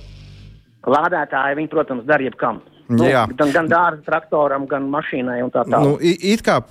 [0.87, 2.61] lādētāji, viņi, protams, dara jebkam.
[2.87, 3.03] Nu,
[3.35, 5.83] gan, gan dārza traktoram, gan mašīnai tā tālāk.
[5.83, 6.61] Nu, it kā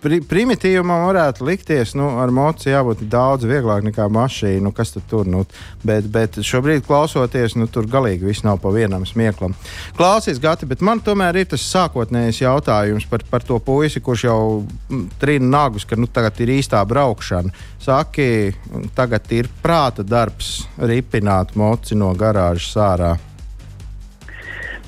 [0.00, 4.62] pri, primitīvumam varētu likties, nu, ar mociju jābūt daudz vieglāk nekā mašīna.
[4.64, 5.28] Nu, kas tad tur?
[5.28, 5.44] Nu,
[5.84, 9.52] bet, bet šobrīd klausoties, nu, tur galīgi viss nav pa vienam smieklam.
[9.98, 14.38] Klausies, Gati, bet man tomēr ir tas sākotnējais jautājums par, par to puisi, kurš jau
[15.20, 17.52] trīna nagus, ka nu, tagad ir īstā braukšana.
[17.82, 18.54] Saki,
[18.96, 23.12] tagad ir prāta darbs ripināt moci no garāžas ārā.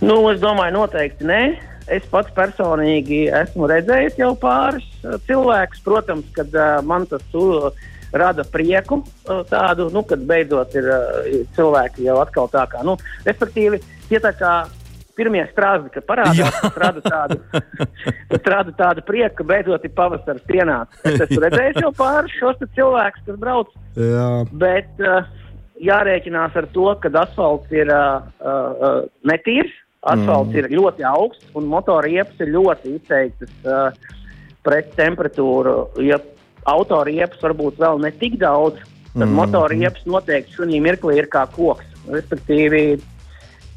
[0.03, 1.41] Nu, es domāju, noteikti nē.
[1.93, 5.83] Es pats personīgi esmu redzējis jau pāris uh, cilvēkus.
[5.85, 7.69] Protams, kad uh, man tas uh,
[8.15, 12.97] rada prieku, uh, tādu, nu, kad beidzot ir uh, cilvēki jau atkal tā kā, nu,
[13.29, 14.55] respektīvi, tie tā kā
[15.15, 17.39] pirmie strādi, kad parādās, tas rada tādu,
[18.33, 21.05] tas rada tādu prieku, ka beidzot ir pavasaris pienācis.
[21.07, 23.71] Es esmu redzējis jau pāris šos cilvēkus, kas brauc.
[24.01, 24.29] Jā.
[24.65, 25.29] Bet uh,
[25.85, 30.59] jārēķinās ar to, ka asfalts ir uh, uh, netīrs Asfalts mm.
[30.61, 33.89] ir ļoti augsts un motora iepas ir ļoti izteiktas uh,
[34.65, 35.77] pret temperatūru.
[36.05, 36.19] Ja
[36.69, 38.83] autora iepas varbūt vēl ne tik daudz,
[39.15, 39.35] tad mm.
[39.39, 41.89] motora iepas noteikti šī mirklī ir kā koks.
[42.13, 42.85] Respektīvi,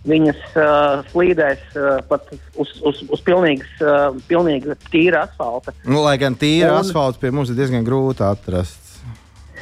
[0.08, 2.28] viņas uh, slīdēs uh, pat
[2.60, 5.76] uz, uz, uz pilnīgas, uh, pilnīgi tīra asfalta.
[5.88, 8.87] Nu, lai gan tīra un, asfalta pie mums ir diezgan grūti atrast.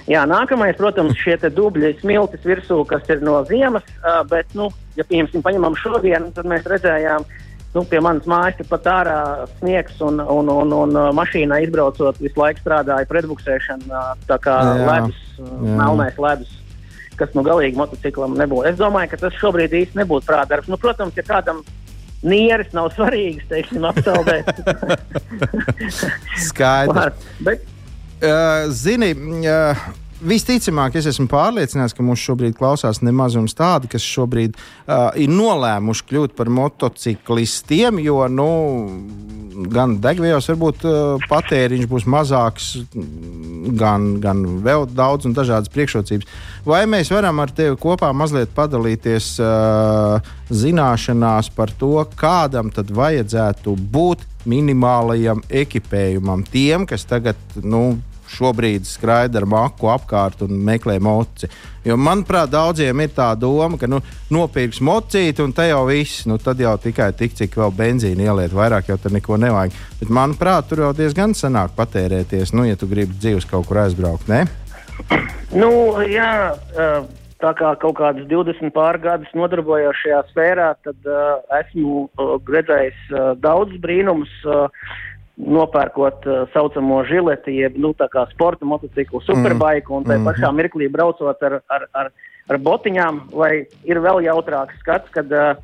[0.06, 3.86] Jā, nākamais, protams, šie dubļi smiltis virsū, kas ir no ziemas,
[4.30, 7.26] bet, nu, ja piemēram, paņemam šodienu, tad mēs redzējām,
[7.74, 9.18] nu, pie manas mājas pat ārā
[9.58, 15.26] sniegs un, un, un, un mašīnā izbraucot visu laiku strādāja pretbuksēšana, tā kā jā, ledus,
[15.42, 15.74] jā.
[15.82, 16.54] melnais ledus.
[17.16, 18.68] Kas nu galīgi motociklam nebūtu.
[18.74, 20.68] Es domāju, ka tas šobrīd īsti nebūtu prātdarbs.
[20.68, 21.62] Nu, protams, ja kādam
[22.28, 24.52] nieres nav svarīgas, teiksim, apsaldēt.
[26.50, 27.24] Skaidrs.
[27.48, 27.64] Bet,
[28.22, 29.14] uh, zini,
[29.46, 29.86] uh,
[30.26, 36.06] Visticamāk, es esmu pārliecināts, ka mūs šobrīd klausās nemaz tādi, kas šobrīd uh, ir nolēmuši
[36.08, 38.48] kļūt par motociklistiem, jo nu,
[39.74, 42.72] gan degvielas varbūt uh, patēriņš būs mazāks,
[43.80, 46.30] gan, gan vēl daudz un dažādas priekšrocības.
[46.66, 53.76] Vai mēs varam ar tevi kopā mazliet padalīties uh, zināšanās par to, kādam tad vajadzētu
[53.92, 57.98] būt minimālajam ekipējumam tiem, kas tagad nu,
[58.32, 61.50] šobrīd skraida ar maku apkārt un meklē moci.
[61.86, 64.00] Jo, manuprāt, daudziem ir tā doma, ka nu,
[64.34, 68.56] nopirks mocīti un te jau viss, nu, tad jau tikai tik, cik vēl benzīna ieliet,
[68.56, 69.76] vairāk jau tur neko nevajag.
[70.00, 74.32] Bet, manuprāt, tur jau diezgan sanāk patērēties, nu, ja tu gribi dzīves kaut kur aizbraukt.
[74.32, 74.46] Ne?
[75.54, 75.70] Nu,
[76.10, 76.32] jā,
[77.44, 83.34] tā kā kaut kādus 20 pārgadus nodarbojos šajā sfērā, tad uh, esmu uh, redzējis uh,
[83.44, 84.32] daudz brīnumus.
[84.48, 84.88] Uh,
[85.36, 87.92] nopērkot tā uh, saucamo žileti, jeb nu,
[88.32, 90.30] sporta motociklu, superbaiku un tajā mm.
[90.30, 92.12] pašā mirklī braucot ar, ar, ar,
[92.50, 95.58] ar botiņām, lai ir vēl jautrāks skats, kad uh,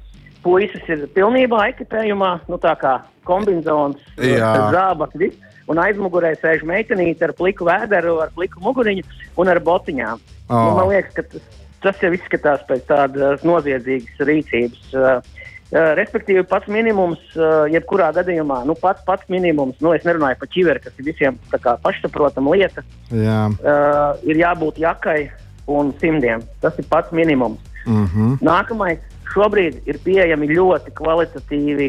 [0.43, 5.31] puisis ir pilnībā ekipējumā, nu tā kā kombinācijas, zābakļi.
[5.71, 9.05] Un aizmugurē sēž meitenīte ar pliku vēderu, ar pliku muguriņu
[9.39, 10.23] un ar botiņām.
[10.49, 10.55] Oh.
[10.57, 14.89] Nu, man liekas, ka tas, tas jau izskatās pēc tādas noziedzīgas rīcības.
[14.91, 15.40] Uh,
[15.71, 20.81] respektīvi, pats minimums, uh, jebkurā gadījumā, nu, pats, pats minimums, nu, es nerunāju par ķiveri,
[20.83, 23.45] kas ir visiem pašsaprotama lieta, Jā.
[23.47, 25.29] uh, ir jābūt jakai
[25.71, 26.43] un simtiem.
[26.63, 27.59] Tas ir pats minimums.
[27.85, 28.37] Mm -hmm.
[28.43, 28.99] Nākamais,
[29.33, 31.87] šobrīd ir pieejami ļoti kvalitatīvi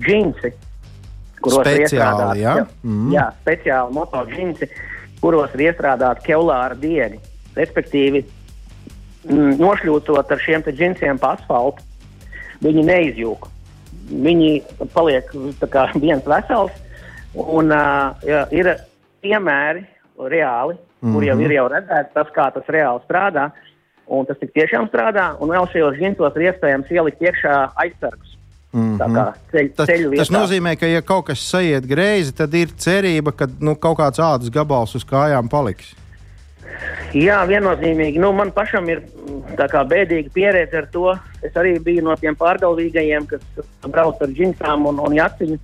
[0.00, 0.52] džinsi,
[1.40, 2.66] kuros speciāli, ir iestrādāti ja?
[2.82, 4.68] mm jā, speciāli moto džinsi,
[5.20, 7.20] kuros ir iestrādāti kevlāra diegi.
[7.56, 8.24] Respektīvi,
[9.24, 11.82] mm, nošļūcot ar šiem džinsiem pa asfaltu
[12.64, 13.48] viņi neizjūg.
[14.10, 14.52] Viņi
[14.94, 15.28] paliek
[15.70, 16.72] kā, viens vesels,
[17.34, 18.72] un uh, jā, ir
[19.22, 19.84] piemēri
[20.18, 21.14] reāli, mm -hmm.
[21.14, 23.50] kur jau ir jau redzēts tas, kā tas reāli strādā.
[24.10, 28.36] Un tas tiešām strādā, un vēl šajos džinsos ir iespējams ielikt iekšā aizsargus.
[28.72, 29.32] Mm -hmm.
[29.50, 33.74] ceļ, tas, tas nozīmē, ka, ja kaut kas sajiet greizi, tad ir cerība, ka nu,
[33.74, 35.94] kaut kāds ādas gabals uz kājām paliks.
[37.16, 38.20] Jā, viennozīmīgi.
[38.22, 39.02] Nu, man pašam ir
[39.58, 41.10] kā, bēdīga pieredze ar to.
[41.46, 45.58] Es arī biju no tiem pārgalvīgajiem, kas brauc ar džinsām un, un jaciņu.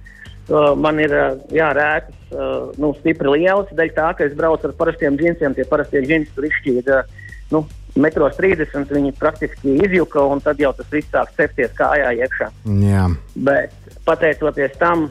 [0.46, 1.10] Uh, man ir
[1.50, 5.56] jā, rētas, uh, nu, stipri lielas, dēļ tā, ka es braucu ar parastiem džinsiem.
[5.56, 7.00] Tie parastie džinsi tur izšķīda
[7.50, 7.64] nu,
[7.98, 12.50] metros 30, viņi praktiski izjuka, un tad jau tas viss sāk cepties kājā iekšā.
[12.84, 13.06] Jā.
[13.48, 13.74] Bet
[14.06, 15.08] pateicoties tam,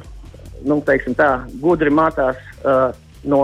[0.63, 1.31] nu, tā,
[1.63, 2.91] gudri mācās uh,
[3.27, 3.41] no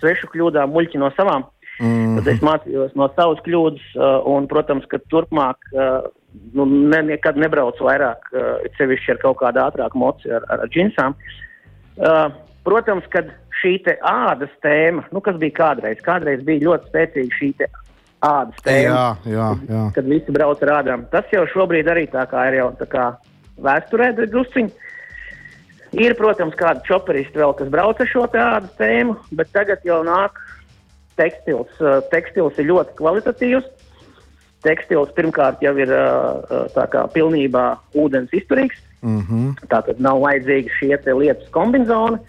[0.00, 1.46] svešu kļūdām, muļķi no savām.
[1.80, 2.16] Mm -hmm.
[2.16, 6.06] Tad es mācījos no savas kļūdas, uh, un, protams, ka turpmāk uh,
[6.54, 10.68] nu, ne, nekad nebraucu vairāk, uh, sevišķi ar kaut kādu ātrāku moci, ar, ar, ar
[10.68, 11.14] džinsām.
[12.64, 13.22] Protams, ka
[13.62, 17.50] šī ādas tēma, nu, kas bija kādreiz, kādreiz bija ļoti spēcīga šī
[18.20, 18.94] ādas tēma.
[18.94, 19.82] Jā, jā, jā.
[19.84, 21.04] Kad, kad visi brauc ar ādām.
[21.10, 23.04] Tas jau šobrīd arī tā kā ir jau tā kā
[23.58, 24.72] vēsturē drusciņi.
[25.92, 30.32] Ir, protams, kādi čoperisti vēl, kas brauc ar šo tādu tēmu, bet tagad jau nāk.
[30.34, 30.53] Uh,
[31.16, 33.70] tekstils ir ļoti kvalitatīvs.
[34.64, 35.90] Tekstils pirmkārt jau ir
[36.92, 37.64] kā pilnībā
[38.00, 38.78] ūdens izturīgs.
[39.04, 39.66] Mm -hmm.
[39.68, 42.20] Tā tad nav vajadzīga šie lietas kombinācija.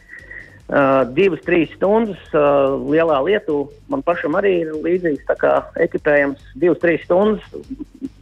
[0.65, 3.53] Uh, divas, trīs stundas uh, lielā lietā.
[3.87, 5.27] Man pašam arī ir līdzīgs
[5.77, 6.41] ekipējums.
[6.57, 7.43] Divas, trīs stundas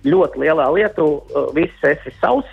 [0.04, 1.06] ļoti lielā lietā.
[1.08, 2.50] Uh, viss esi savs.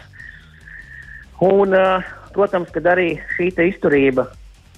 [1.42, 4.28] Un, uh, protams, ka arī šī izturība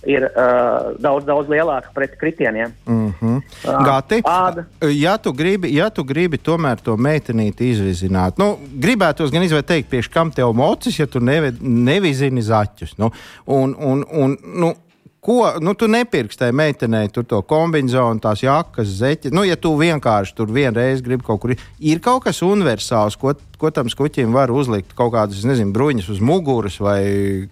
[0.09, 2.73] ir uh, daudz, daudz lielāka pret kritieniem.
[2.87, 3.41] Mm -hmm.
[3.65, 4.65] uh, Gati, āda.
[4.91, 9.89] ja tu gribi, ja tu gribi tomēr to meitenīti izvizināt, nu, gribētos gan izvēlēt, teikt,
[9.89, 12.99] priekš kam tev mocis, ja tu nevi, nevizini zaķus.
[12.99, 13.11] Nu,
[13.47, 14.75] un, un, un, nu,
[15.23, 19.31] Ko nu, tu nepirksi tai meitenei, tur to kombināciju, tās jakas, zeķi.
[19.31, 23.71] Nu, ja tu vienkārši tur vienreiz gribi kaut kur, ir kaut kas universāls, ko, ko
[23.71, 24.97] tam skuķim var uzlikt.
[24.99, 26.99] Kaut kādas, nezinu, bruņas uz muguras vai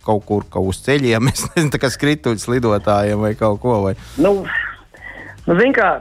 [0.03, 3.77] kaut kur kaut uz ceļiem, nezinu, kā skrituļs lidotājiem vai kaut ko.
[3.87, 3.95] Vai.
[4.19, 4.41] Nu,
[5.47, 5.93] nu, zin kā,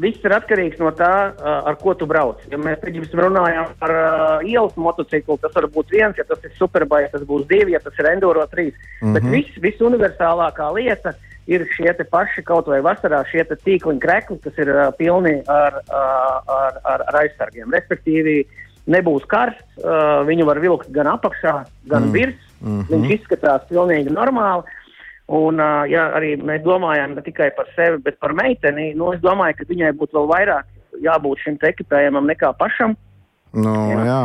[0.00, 1.10] Viss ir atkarīgs no tā,
[1.44, 2.40] ar ko tu brauc.
[2.48, 6.54] Ja mēs piemēram runājam par uh, ielas motociklu, tas var būt viens, ja tas ir
[6.56, 8.72] superbike, tas būs divi, ja tas ir enduro trīs.
[8.72, 9.12] Mm -hmm.
[9.12, 11.12] Bet viss, viss universālākā lieta
[11.46, 16.40] ir šie paši kaut vai vasarā šie tīkliņa krekli, kas ir uh, pilni ar, uh,
[16.46, 17.70] ar, ar, ar aizsargiem.
[17.70, 18.46] Respektīvi,
[18.86, 22.12] nebūs karsts, uh, viņu var vilkt gan apakšā, gan mm.
[22.12, 22.40] virs.
[22.62, 22.86] Mm -hmm.
[22.90, 24.62] Viņš izskatās pilnīgi normāli.
[25.32, 29.56] Un, ja arī mēs domājam ne tikai par sevi, bet par meiteni, nu, es domāju,
[29.60, 30.66] ka viņai būtu vēl vairāk
[31.00, 32.96] jābūt šim ekipējumam nekā pašam.
[33.56, 34.02] No, jā.
[34.08, 34.22] jā.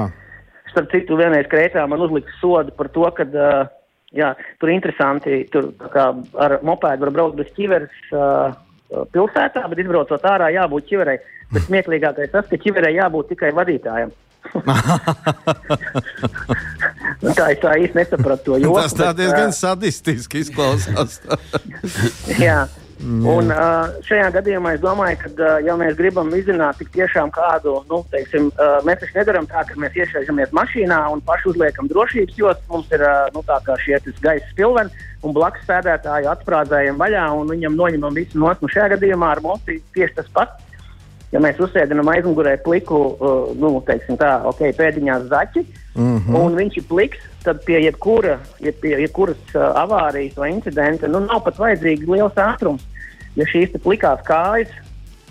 [0.74, 3.70] Starp citu, vienreiz Krētā man uzlika sodu par to, ka uh,
[4.16, 8.52] jā, tur interesanti, tur ar mopēdu var braukt bez ķiveres uh,
[9.16, 11.18] pilsētā, bet izbraucot ārā jābūt ķiverei.
[11.56, 14.12] Bet smieklīgākais tas, ka ķiverei jābūt tikai vadītājam.
[17.22, 18.82] Nu, tā es tā īsti nesapratu to joku.
[18.82, 21.12] Tas tā diezgan uh, sadistiski izklausās.
[22.38, 22.42] jā.
[22.48, 22.60] Jā.
[22.98, 27.76] Un, uh, šajā gadījumā es domāju, ka, uh, ja mēs gribam izzināt tik tiešām kādu,
[27.92, 32.40] nu, teiksim, uh, mēs taču nedaram tā, ka mēs iešaužamies mašīnā un paši uzliekam drošības
[32.42, 32.66] jostas.
[32.72, 37.54] Mums ir uh, nu, tā kā šie gaisa spilveni un blakus sēdētāju atsprādzējam vaļā un
[37.54, 38.56] viņam noņemam visu no.
[38.62, 40.67] Nu, šajā gadījumā ar mums ir tieši tas pats.
[41.34, 45.66] Ja mēs uzsēdinām aizmugurē pliku, uh, nu, teiksim tā, ok, pēdiņās zaķi,
[45.98, 46.38] mm -hmm.
[46.40, 51.20] un viņš ir pliks, tad pie jebkura, ja pie jebkuras uh, avārijas vai incidenta nu,
[51.26, 52.88] nav pat vajadzīgs liels ātrums.
[53.36, 54.72] Ja šīs plikās kājas,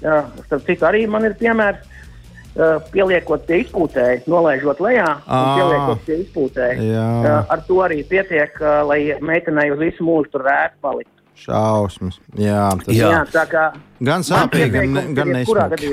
[0.05, 6.07] uh, starp citu, arī man ir piemērs, uh, pieliekot pie izpūtēja, nolaižot lejā, un pieliekot
[6.07, 6.77] pie izpūtēja.
[6.77, 11.16] Uh, ar to arī pietiek, uh, lai meitenei uz visu mūžu tur rēt palikt.
[11.37, 12.21] Šausmas.
[12.41, 13.11] Jā, tas jā.
[13.13, 13.67] Jā, tā kā
[14.05, 15.91] gan sāpīgi, gan, gan nesmagi.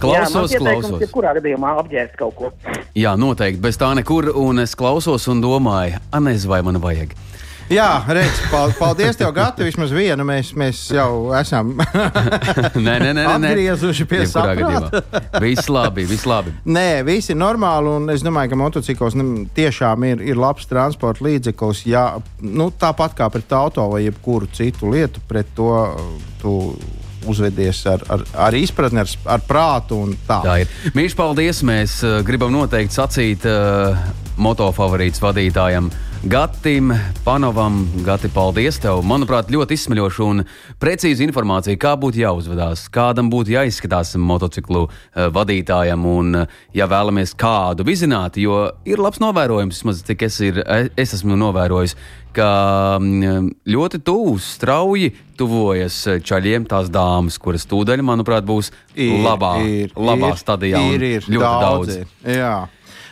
[0.00, 1.04] Klausos, Jā, klausos.
[1.14, 2.50] Kurā gadījumā apģērbt kaut ko?
[2.98, 3.60] Jā, noteikti.
[3.62, 4.32] Bez tā nekur.
[4.40, 7.14] Un es klausos un domāju, Anēs, vai man vajag?
[7.72, 8.40] Jā, redz,
[8.78, 9.64] paldies tev, Gati.
[9.64, 11.72] Vismaz vienu mēs, mēs jau esam
[12.86, 15.00] nē, nē, nē, atgriezuši pie saprāta.
[15.40, 16.52] viss labi, viss labi.
[16.68, 17.94] Nē, viss ir normāli.
[17.94, 19.16] Un es domāju, ka motocikls
[19.56, 21.84] tiešām ir, ir labs transporta līdzeklis.
[21.88, 22.04] Jā,
[22.44, 25.72] nu, tāpat kā pret auto vai jebkuru citu lietu, pret to
[26.42, 26.58] tu
[27.26, 30.02] uzvedies ar, ar, ar izpratni, ar, ar prātu.
[30.28, 30.40] Tā.
[30.44, 30.74] tā ir.
[30.96, 31.62] Mīļš, paldies!
[31.64, 33.96] Mēs uh, gribam noteikti sacīt uh,
[34.36, 35.88] motofavorīts vadītājam.
[36.24, 36.88] Gatim,
[37.24, 39.02] Panovam, Gati, paldies tev.
[39.04, 40.40] Manuprāt, ļoti izsmeļoša un
[40.80, 46.06] precīza informācija, kā būtu jāuzvedās, kādam būtu jāizskatās motociklu uh, vadītājam.
[46.08, 50.62] Un, uh, ja vēlamies kādu vizināt, jo ir labs novērojums, vismaz cik es, ir,
[50.96, 51.92] es esmu novērojis,
[52.32, 52.48] ka
[52.96, 59.92] mm, ļoti tuvu, strauji tuvojas čaļiem tās dāmas, kuras tūdaļ, manuprāt, būs ir, labā, ir,
[59.92, 60.84] labā ir, stadijā.
[60.88, 61.98] Ir, ir ļoti daudz.
[61.98, 62.20] daudz.
[62.40, 62.58] Jā.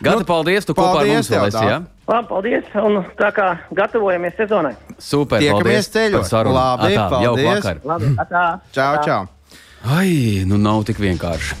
[0.01, 1.67] Gata, nu, paldies, tu kopā ar mums vēl esi.
[1.69, 1.83] Ja?
[2.03, 4.73] Labi, paldies, un tā kā gatavojamies sezonai.
[4.99, 6.33] Super, Tiekamies ceļos.
[6.49, 7.69] Labi, atā, paldies.
[7.87, 8.41] Labi, atā.
[8.75, 9.21] Čau, čau.
[9.87, 11.55] Ai, nu nav tik vienkārši.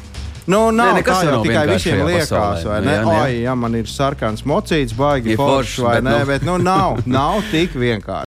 [0.51, 2.67] Nu, nav ne, tā jau tikai visiem liekas, pasaulē.
[2.67, 2.95] vai ne?
[2.97, 6.17] Jā, Oi, ja man ir sarkans mocīts, baigi foršs, vai bet, ne?
[6.19, 6.27] Nu...
[6.27, 8.27] Bet nu, nav, nav tik vienkārši.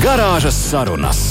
[0.00, 1.26] Garāžas sarunas.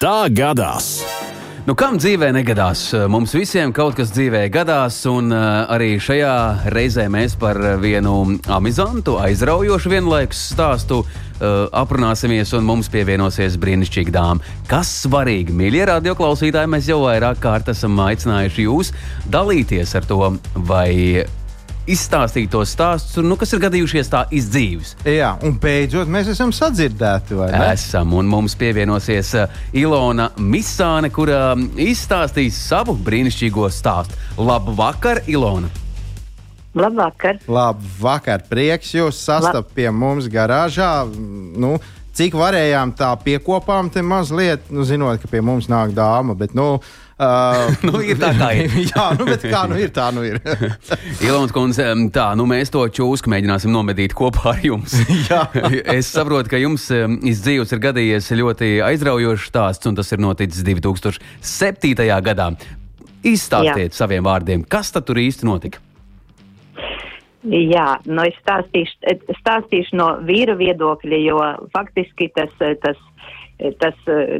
[0.00, 1.19] Tā gadās!
[1.68, 2.86] Nu, kam dzīvē negadās?
[3.12, 6.32] Mums visiem kaut kas dzīvē gadās, un uh, arī šajā
[6.72, 8.14] reizē mēs par vienu
[8.48, 11.10] amizantu, aizraujošu vienlaikus stāstu uh,
[11.76, 14.54] aprunāsimies, un mums pievienosies brīnišķīga dāma.
[14.70, 18.94] Kas svarīgi, mīļie radioklausītāji, mēs jau vairāk kārt esam aicinājuši jūs
[19.28, 20.32] dalīties ar to,
[20.64, 21.26] vai
[21.94, 24.94] izstāstīt tos stāstus, nu, kas ir gadījušies tā izdzīves.
[25.08, 27.38] Jā, un beidzot mēs esam sadzirdēti.
[27.70, 34.18] Esam, un mums pievienosies uh, Ilona Misāne, kura um, izstāstīs savu brīnišķīgo stāstu.
[34.40, 35.70] Labu vakar, Ilona!
[36.74, 37.40] Labvakar!
[37.50, 38.44] Labvakar!
[38.46, 41.02] Prieks jūs sastapt pie mums garāžā.
[41.58, 41.74] Nu,
[42.14, 46.36] cik varējām tā piekopām te mazliet, nu, zinot, ka pie mums nāk dāma.
[46.38, 46.76] Bet, nu,
[47.20, 48.72] Uh, nu, ir tā, kā ir.
[48.94, 50.38] jā, nu, bet kā nu ir, tā nu ir.
[51.26, 54.96] Ilons kundze, tā, nu mēs to čūsku mēģināsim nomedīt kopā ar jums.
[55.84, 62.08] es saprotu, ka jums izdzīvs ir gadījies ļoti aizraujošs stāsts, un tas ir noticis 2007.
[62.24, 62.48] gadā.
[63.20, 63.98] Izstāstiet jā.
[64.00, 65.84] saviem vārdiem, kas tad tur īsti notika?
[67.40, 72.98] Jā, nu es stāstīšu, stāstīšu no vīra viedokļa, jo faktiski tas, tas
[73.80, 73.96] tas,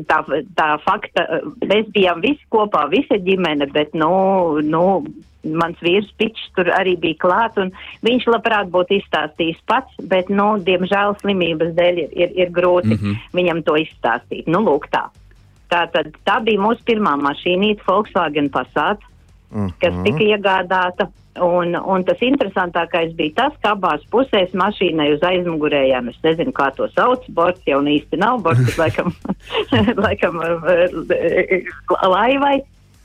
[0.08, 0.20] tā,
[0.56, 1.26] tā fakta,
[1.66, 4.84] mēs bijām visi kopā, visa ģimene, bet, nu, nu
[5.44, 7.72] mans vīrs Pičs tur arī bija klāt, un
[8.06, 13.00] viņš labprāt būtu izstāstījis pats, bet, nu, diemžēl slimības dēļ ir, ir, ir grūti mm
[13.00, 13.30] -hmm.
[13.38, 14.50] viņam to izstāstīt.
[14.50, 15.08] Nu, lūk tā.
[15.70, 19.00] Tā, tad, tā bija mūsu pirmā mašīnīte, Volkswagen Passat,
[19.50, 19.72] mm -hmm.
[19.80, 21.08] kas tika iegādāta
[21.40, 26.70] Un, un tas interesantākais bija tas, ka abās pusēs mašīnai uz aizmugurējām, es nezinu, kā
[26.76, 29.14] to sauc, borts jau īsti nav, borts laikam,
[30.04, 30.42] laikam
[32.04, 32.60] laivai.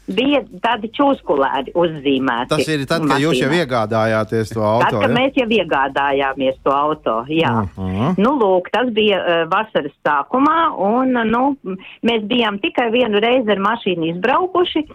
[0.05, 2.51] bija tādi čūskulēri uzzīmēti.
[2.51, 4.83] Tas ir tad, kad jūs jau iegādājāties to auto.
[4.85, 5.15] Tad, kad ja?
[5.15, 7.53] mēs jau iegādājāmies to auto, jā.
[7.63, 8.13] Uh -huh.
[8.21, 11.55] Nu, lūk, tas bija uh, vasaras sākumā, un uh, nu,
[12.03, 14.85] mēs bijām tikai vienu reizi ar mašīnu izbraukuši,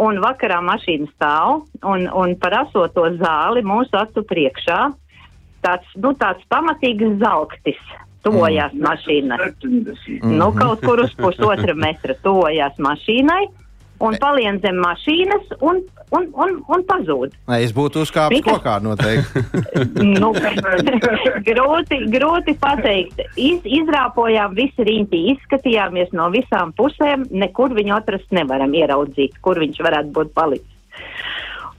[0.00, 4.80] un vakarā mašīna stāv, un, un par asoto zāli mūsu acu priekšā
[5.64, 7.80] tāds, nu, tāds pamatīgs zelktis
[8.24, 8.84] tojās mm.
[8.84, 9.38] mašīnai.
[9.64, 10.38] Mhm.
[10.38, 13.44] Nu, kaut kur uz pusotra metra tojās mašīnai,
[14.02, 15.80] un palien zem mašīnas, un,
[16.14, 17.34] un, un, un pazūd.
[17.50, 19.44] Nē, es būtu uzkāpis Tikai- kokā noteikti.
[20.20, 20.32] nu,
[21.48, 23.24] grūti, grūti pateikt.
[23.36, 29.82] Iz, izrāpojām visi riņķi, izskatījāmies no visām pusēm, nekur viņu atrast nevaram ieraudzīt, kur viņš
[29.86, 30.70] varētu būt palicis.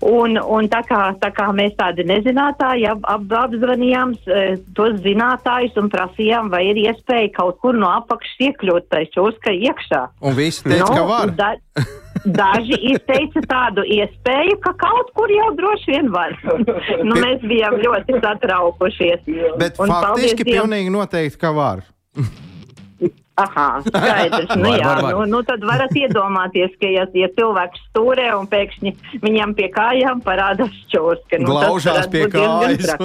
[0.06, 5.80] Un, un tā, kā, tā kā mēs tādi nezinātāji ap, ap, apzvanījām eh, tos zinātājus
[5.80, 10.02] un prasījām, vai ir iespēja kaut kur no apakšas iekļūt tai čūskai iekšā.
[10.28, 11.32] Un visi teica, ka var.
[11.40, 11.54] Da,
[12.26, 16.36] daži izteica tādu iespēju, ka kaut kur jau droši vien var.
[17.08, 19.30] nu, mēs bijām ļoti satraukušies.
[19.60, 21.86] Bet Un faktiski pilnīgi noteikti, ka var.
[23.36, 24.56] Aha, skaidrs.
[24.56, 25.14] Nu, Var, jā, var, var.
[25.14, 28.94] Nu, nu, tad varat iedomāties, ka, ja, ja cilvēks stūrē un pēkšņi
[29.26, 31.42] viņam pie kājām parādās čūska.
[31.44, 32.96] Nu, Glaužās pie kājas.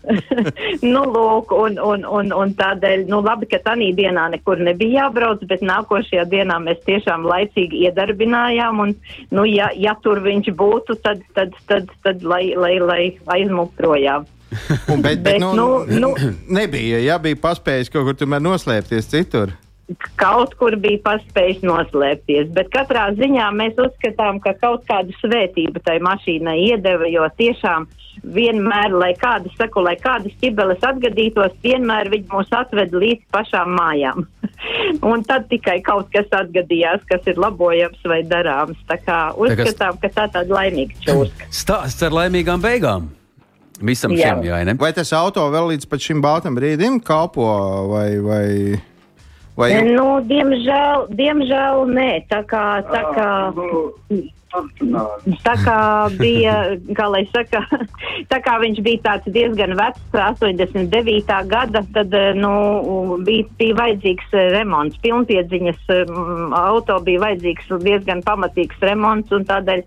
[0.94, 5.44] nu, lūk, un, un, un, un tādēļ, nu, labi, ka tanī dienā nekur nebija jābrauc,
[5.52, 8.96] bet nākošajā dienā mēs tiešām laicīgi iedarbinājām, un,
[9.28, 13.02] nu, ja, ja tur viņš būtu, tad, tad, tad, tad lai, lai, lai
[13.36, 14.24] aizmūk projām.
[14.88, 16.14] Un, bet, bet, Bet, nu, nu, nu-
[16.48, 16.98] nebija.
[17.04, 19.52] Ja bija paspējis kaut kur tomēr noslēpties citur.
[20.20, 22.50] kaut kur bija paspējis noslēpties.
[22.54, 27.88] Bet katrā ziņā mēs uzskatām, ka kaut kādu svētību tai mašīnai iedeva, jo tiešām
[28.22, 34.26] vienmēr, lai kādas, saku, lai kādas ķibeles atgadītos, vienmēr viņi mūs atved līdz pašām mājām.
[35.10, 38.78] Un tad tikai kaut kas atgadījās, kas ir labojams vai darāms.
[38.90, 41.48] Tā kā uzskatām, ka tā tāda laimīga čūska.
[41.50, 43.08] Stāsts ar laimīgām beigām.
[43.80, 44.34] Visam Jā.
[44.34, 44.74] šim, jā, ne?
[44.78, 47.48] Vai tas auto vēl līdz pat šim baltam brīdim kalpo
[47.90, 48.08] vai.
[48.20, 48.46] vai...
[49.58, 53.30] Vai Nu, diemžēl, diemžēl nē, tā kā, tā kā
[54.50, 55.78] Tā kā
[56.18, 56.54] bija,
[56.98, 57.62] kā lai saka,
[58.32, 61.36] tā kā viņš bija tāds diezgan vecs, 89.
[61.50, 68.24] gada, tad, eh, nu, bija, bija vajadzīgs eh, remonts, pilnpiedziņas mm, auto bija vajadzīgs diezgan
[68.26, 69.84] pamatīgs remonts, un tādēļ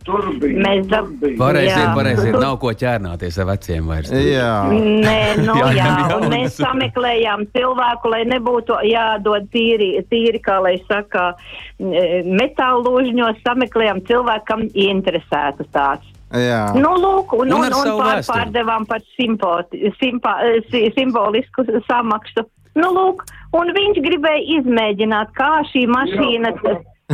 [0.63, 1.11] mēs dab...
[1.39, 2.31] Pareizi pareizi.
[2.37, 4.13] Nav ko ķērnāties ar veciem vairs.
[4.13, 10.41] Jā, Nē, nu, Jā, jā, jā, un mēs sameklējām cilvēku, lai nebūtu jādod tīri, tīri
[10.43, 11.33] kā lai saka,
[11.79, 16.05] metālu lūžņos, sameklējām cilvēku, kam interesētu tāds.
[16.33, 16.63] jā.
[16.77, 20.37] Nu, lūk, un, Un un, un savu pār, pārdevām par simpoti, simpa,
[20.69, 22.45] si, simbolisku samaksu.
[22.77, 26.55] Nu, lūk, un viņš gribēja izmēģināt, kā šī mašīna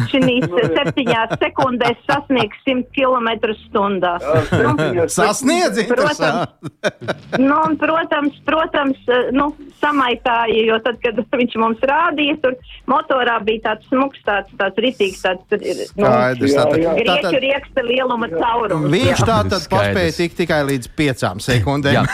[0.10, 3.30] šīs septiņās sekundēs sasniegs 100 km
[3.66, 4.14] stundā.
[4.54, 5.90] Nu, Sasniedz, Protams.
[5.90, 7.42] interesanti.
[7.42, 9.02] Nu, un, protams, protams,
[9.36, 9.50] nu,
[9.82, 12.56] samaitāja, jo tad, kad viņš mums rādīja, tur
[12.92, 15.44] motorā bija tāds smuks, tāds, tāds ritīgs, tāds,
[15.98, 16.08] nu,
[17.00, 18.90] grieķu rieksta lieluma caurums.
[18.94, 22.06] viņš tā tad paspēja tikt tikai līdz piecām sekundēm.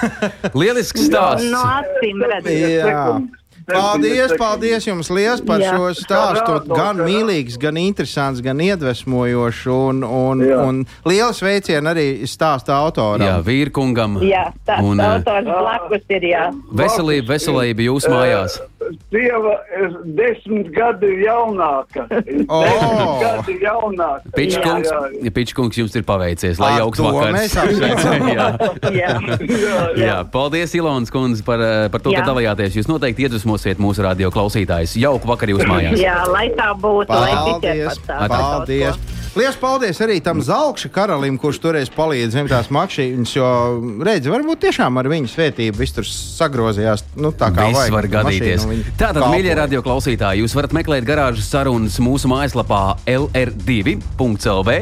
[0.56, 1.52] Lielisks No, stāsts.
[1.52, 3.42] no acīm redzot.
[3.66, 5.72] Paldies, paldies jums liels par Jā.
[5.74, 6.58] šo stāstu.
[6.70, 9.64] Gan mīlīgs, gan interesants, gan iedvesmojošs.
[9.74, 10.60] Un, un, Jā.
[10.68, 13.26] un liels veiciens arī stāsta autoram.
[13.26, 14.20] Jā, vīrkungam.
[14.22, 16.46] Jā, tāds Un, eh, autors blakus ir, jā.
[16.72, 18.60] Veselība, veselība jūsu mājās.
[19.12, 22.06] Sieva ir desmit gadi jaunāka.
[22.32, 22.60] Ir O!
[22.62, 24.32] Desmit gadi jaunāka.
[24.36, 25.24] Pičkungs, Jā, jā.
[25.28, 27.36] ja Pičkungs jums ir paveicies, lai jauks to vakars.
[27.38, 28.28] mēs apsveicam.
[28.38, 28.48] jā.
[28.94, 29.12] jā.
[29.46, 32.28] Jā, jā, paldies, Ilons kundze, par, eh, par to, ka Jā.
[32.30, 32.78] dalījāties.
[32.80, 34.96] Jūs noteikti iedvesmosiet mūsu radio klausītājus.
[35.02, 36.00] Jauku vakaru jūsu mājās.
[36.02, 38.00] jā, lai tā būtu, lai Paldies!
[38.06, 38.28] pat tā.
[38.32, 39.25] Paldies!
[39.36, 43.34] Lielas paldies arī tam zelta karalim, kurš toreiz palīdz zem tās makšīnas.
[43.36, 43.48] Jo,
[44.08, 47.04] redziet, varbūt tiešām ar viņu svētību viss tur sagrozījās.
[47.20, 48.64] Nu, tā kā Viss vajag var gadīties.
[48.96, 52.82] Tātad, mīļie radio klausītāji, jūs varat meklēt garāžas sarunas mūsu mājaslapā
[53.12, 54.78] lr2.lv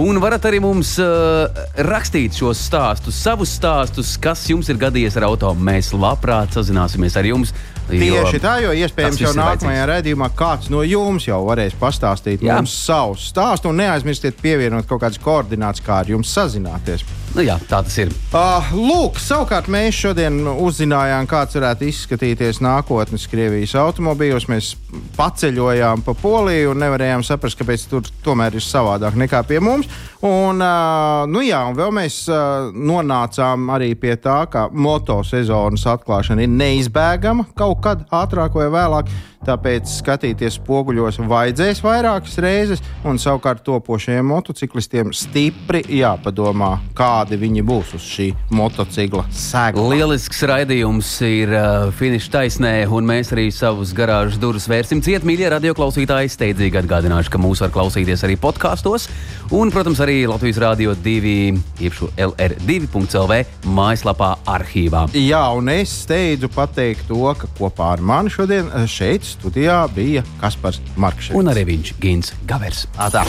[0.00, 5.28] un varat arī mums uh, rakstīt šos stāstus, savus stāstus, kas jums ir gadījies ar
[5.28, 5.52] auto.
[5.52, 7.52] Mēs labprāt sazināsimies ar jums.
[7.90, 12.60] Tieši tā, jo iespējams jau nākamajā raidījumā kāds no jums jau varēs pastāstīt Jā.
[12.60, 13.72] mums savu stāstu.
[13.72, 17.04] Un neaizmirstiet pievienot kaut kādas koordinācijas, kā ar jums sazināties.
[17.30, 18.10] Nu, jā, tā tas ir.
[18.34, 24.48] Uh, lūk, savukārt mēs šodien uzzinājām, kāds varētu izskatīties nākotnes Krievijas automobīļos.
[24.50, 24.72] Mēs
[25.14, 29.86] paceļojām pa Poliju un nevarējām saprast, kāpēc tur tomēr ir savādāk nekā pie mums.
[30.26, 36.44] Un, uh, nu jā, un vēl mēs uh, nonācām arī pie tā, ka motosezonas atklāšana
[36.44, 39.18] ir neizbēgama kaut kad ātrāk vai vēlāk.
[39.46, 47.94] tāpēc skatīties spoguļos vajadzēs vairākas reizes, un savukārt topošajiem motociklistiem stipri jāpadomā, kādi viņi būs
[47.96, 49.86] uz šī motocikla segla.
[49.94, 55.48] Lielisks raidījums ir uh, finiša taisnē, un mēs arī savus garāžas durvis vērsim ciet, mīļie
[55.56, 56.32] radioklausītāji.
[56.34, 59.08] Steidzīgi atgādināšu, ka mūs var klausīties arī podkāstos,
[59.56, 61.34] un, protams, arī Latvijas Rādio 2,
[61.80, 63.40] iepšu LR2.CLV
[63.72, 65.06] mājaslapā arhīvā.
[65.16, 70.26] Jā, un es steidzu pateikt to, ka kopā ar mani šodien eh, šeit studijā bija
[70.42, 71.32] Kaspars Markšs.
[71.38, 72.84] Un arī viņš Gins Gavers.
[73.00, 73.24] Atā.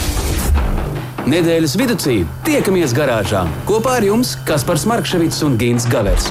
[1.22, 1.96] Nedēļas vidū
[2.46, 6.30] tiekamies garāžā kopā ar jums Kaspars Markevits un Gins Gavers.